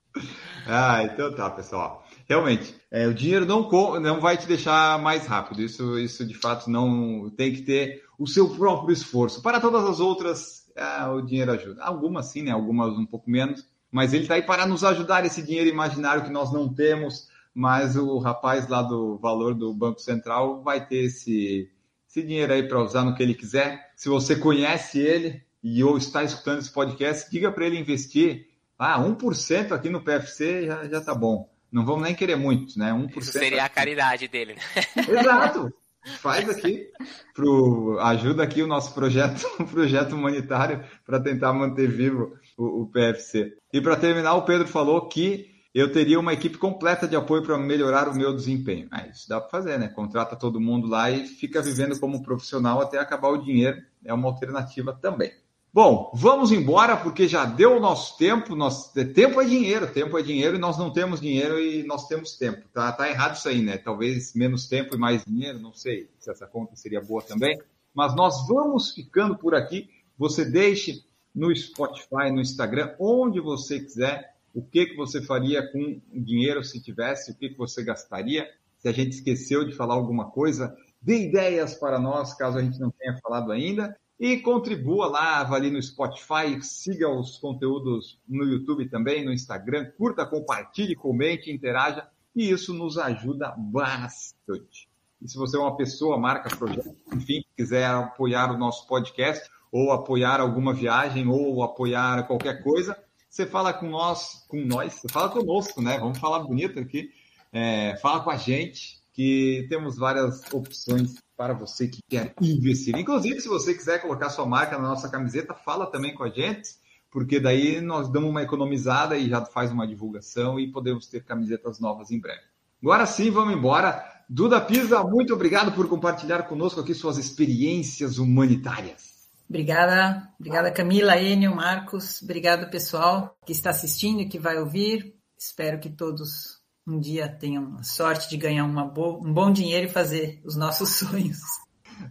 [0.66, 2.04] Ah, então tá, pessoal.
[2.30, 3.68] Realmente, é, o dinheiro não,
[4.00, 5.64] não vai te deixar mais rápido.
[5.64, 9.42] Isso, isso de fato não tem que ter o seu próprio esforço.
[9.42, 11.84] Para todas as outras, ah, o dinheiro ajuda.
[11.84, 12.52] Algumas sim, né?
[12.52, 13.68] Algumas um pouco menos.
[13.92, 17.28] Mas ele está aí para nos ajudar esse dinheiro imaginário que nós não temos.
[17.52, 21.68] Mas o rapaz lá do valor do Banco Central vai ter esse,
[22.08, 23.92] esse dinheiro aí para usar no que ele quiser.
[23.96, 28.50] Se você conhece ele e ou está escutando esse podcast, diga para ele investir.
[28.78, 31.50] Ah, 1% aqui no PFC já, já tá bom.
[31.72, 32.92] Não vamos nem querer muito, né?
[32.92, 33.18] 1%.
[33.18, 34.62] Isso seria a caridade dele, né?
[35.20, 35.74] Exato.
[36.22, 36.88] Faz aqui,
[37.36, 42.88] pro, ajuda aqui o nosso projeto, um projeto humanitário para tentar manter vivo o, o
[42.88, 43.54] PFC.
[43.72, 47.58] E para terminar, o Pedro falou que eu teria uma equipe completa de apoio para
[47.58, 48.88] melhorar o meu desempenho.
[48.90, 49.88] Ah, isso dá para fazer, né?
[49.90, 53.78] Contrata todo mundo lá e fica vivendo como profissional até acabar o dinheiro.
[54.04, 55.32] É uma alternativa também.
[55.72, 58.56] Bom, vamos embora porque já deu o nosso tempo.
[58.56, 62.36] Nós, tempo é dinheiro, tempo é dinheiro e nós não temos dinheiro e nós temos
[62.36, 62.68] tempo.
[62.74, 63.78] Tá, tá errado isso aí, né?
[63.78, 67.62] Talvez menos tempo e mais dinheiro, não sei se essa conta seria boa também.
[67.94, 69.88] Mas nós vamos ficando por aqui.
[70.18, 71.04] Você deixe
[71.36, 76.82] no Spotify, no Instagram, onde você quiser, o que, que você faria com dinheiro se
[76.82, 78.50] tivesse, o que, que você gastaria.
[78.80, 82.80] Se a gente esqueceu de falar alguma coisa, dê ideias para nós, caso a gente
[82.80, 83.96] não tenha falado ainda.
[84.20, 90.26] E contribua lá, avalie no Spotify, siga os conteúdos no YouTube também, no Instagram, curta,
[90.26, 92.06] compartilhe, comente, interaja,
[92.36, 94.90] e isso nos ajuda bastante.
[95.22, 99.92] E se você é uma pessoa, marca, projeto, enfim, quiser apoiar o nosso podcast, ou
[99.92, 102.98] apoiar alguma viagem, ou apoiar qualquer coisa,
[103.30, 105.98] você fala com nós, com nós, você fala conosco, né?
[105.98, 107.10] Vamos falar bonito aqui.
[107.54, 112.94] É, fala com a gente, que temos várias opções para você que quer investir.
[112.98, 116.72] Inclusive, se você quiser colocar sua marca na nossa camiseta, fala também com a gente,
[117.10, 121.80] porque daí nós damos uma economizada e já faz uma divulgação e podemos ter camisetas
[121.80, 122.42] novas em breve.
[122.84, 124.04] Agora sim, vamos embora.
[124.28, 129.30] Duda Pisa, muito obrigado por compartilhar conosco aqui suas experiências humanitárias.
[129.48, 135.16] Obrigada, obrigada Camila, Enio, Marcos, obrigado pessoal que está assistindo e que vai ouvir.
[135.38, 136.59] Espero que todos
[136.90, 141.40] um dia tenham sorte de ganhar bo um bom dinheiro e fazer os nossos sonhos.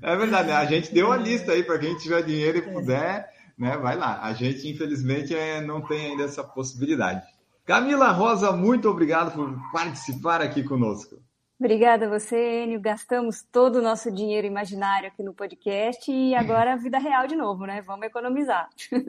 [0.02, 3.76] É verdade, a gente deu a lista aí para quem tiver dinheiro e puder, né?
[3.76, 4.20] Vai lá.
[4.22, 7.22] A gente, infelizmente, é, não tem ainda essa possibilidade.
[7.64, 11.16] Camila Rosa, muito obrigado por participar aqui conosco.
[11.60, 12.80] Obrigada a você, Enio.
[12.80, 17.34] Gastamos todo o nosso dinheiro imaginário aqui no podcast e agora a vida real de
[17.34, 17.82] novo, né?
[17.82, 18.68] Vamos economizar.
[18.92, 19.02] um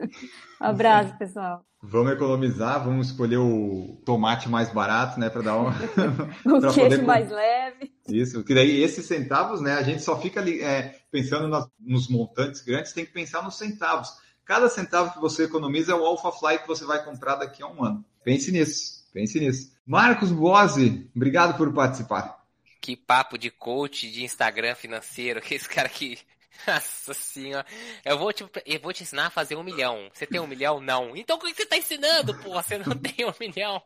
[0.58, 1.64] abraço, pessoal.
[1.80, 5.68] Vamos economizar, vamos escolher o tomate mais barato, né, para dar um
[6.44, 7.02] o queijo poder...
[7.02, 7.92] mais leve.
[8.08, 12.08] Isso, que daí esses centavos, né, a gente só fica ali é, pensando nas, nos
[12.08, 14.12] montantes grandes, tem que pensar nos centavos.
[14.44, 17.68] Cada centavo que você economiza é o Alpha Fly que você vai comprar daqui a
[17.68, 18.04] um ano.
[18.24, 19.72] Pense nisso, pense nisso.
[19.86, 22.39] Marcos Bose, obrigado por participar
[22.80, 26.18] que papo de coach de Instagram financeiro, que esse cara que.
[26.66, 27.66] Nossa senhora.
[28.04, 30.10] Eu vou, te, eu vou te ensinar a fazer um milhão.
[30.12, 30.78] Você tem um milhão?
[30.80, 31.16] Não.
[31.16, 32.52] Então o que você tá ensinando, pô?
[32.52, 33.80] Você não tem um milhão.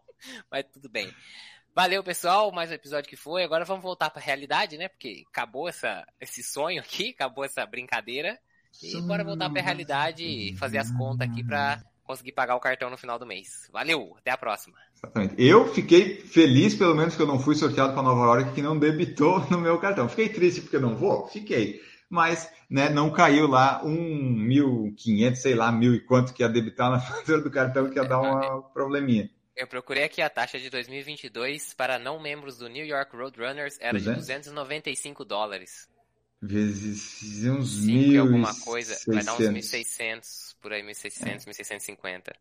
[0.50, 1.14] Mas tudo bem.
[1.72, 2.50] Valeu, pessoal.
[2.50, 3.44] Mais um episódio que foi.
[3.44, 4.88] Agora vamos voltar pra realidade, né?
[4.88, 8.40] Porque acabou essa, esse sonho aqui, acabou essa brincadeira.
[8.82, 12.90] E bora voltar pra realidade e fazer as contas aqui pra conseguir pagar o cartão
[12.90, 13.68] no final do mês.
[13.72, 14.76] Valeu, até a próxima.
[14.94, 15.34] Exatamente.
[15.38, 18.78] Eu fiquei feliz, pelo menos, que eu não fui sorteado para Nova York, que não
[18.78, 20.08] debitou no meu cartão.
[20.08, 21.26] Fiquei triste porque não vou?
[21.26, 21.80] Fiquei.
[22.08, 26.48] Mas né, não caiu lá um mil quinhentos, sei lá, mil e quanto que ia
[26.48, 29.30] debitar na fatura do cartão, que ia dar uma probleminha.
[29.56, 33.96] Eu procurei aqui a taxa de 2022 para não membros do New York Roadrunners era
[33.96, 34.14] 200?
[34.14, 35.88] de 295 dólares.
[36.46, 41.36] Vezes uns mil alguma coisa, vai dar uns 1.600, por aí 1.600, é.
[41.38, 42.32] 1.650.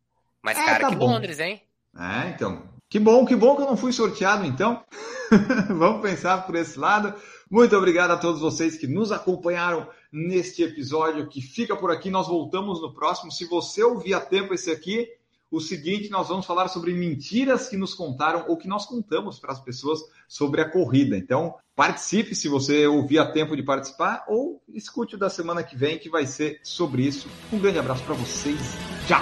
[0.41, 1.05] Mais é, caro tá que bom.
[1.05, 1.61] Londres, hein?
[1.97, 2.67] É, então.
[2.89, 4.83] Que bom, que bom que eu não fui sorteado, então.
[5.69, 7.13] Vamos pensar por esse lado.
[7.49, 12.09] Muito obrigado a todos vocês que nos acompanharam neste episódio que fica por aqui.
[12.09, 13.31] Nós voltamos no próximo.
[13.31, 15.07] Se você ouvir a tempo esse aqui,
[15.53, 19.51] o seguinte, nós vamos falar sobre mentiras que nos contaram ou que nós contamos para
[19.51, 21.15] as pessoas sobre a corrida.
[21.15, 25.75] Então, participe se você ouvir a tempo de participar ou escute o da semana que
[25.75, 27.27] vem que vai ser sobre isso.
[27.51, 28.59] Um grande abraço para vocês.
[29.07, 29.21] Tchau.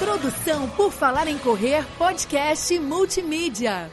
[0.00, 3.92] Produção por Falar em Correr, podcast multimídia.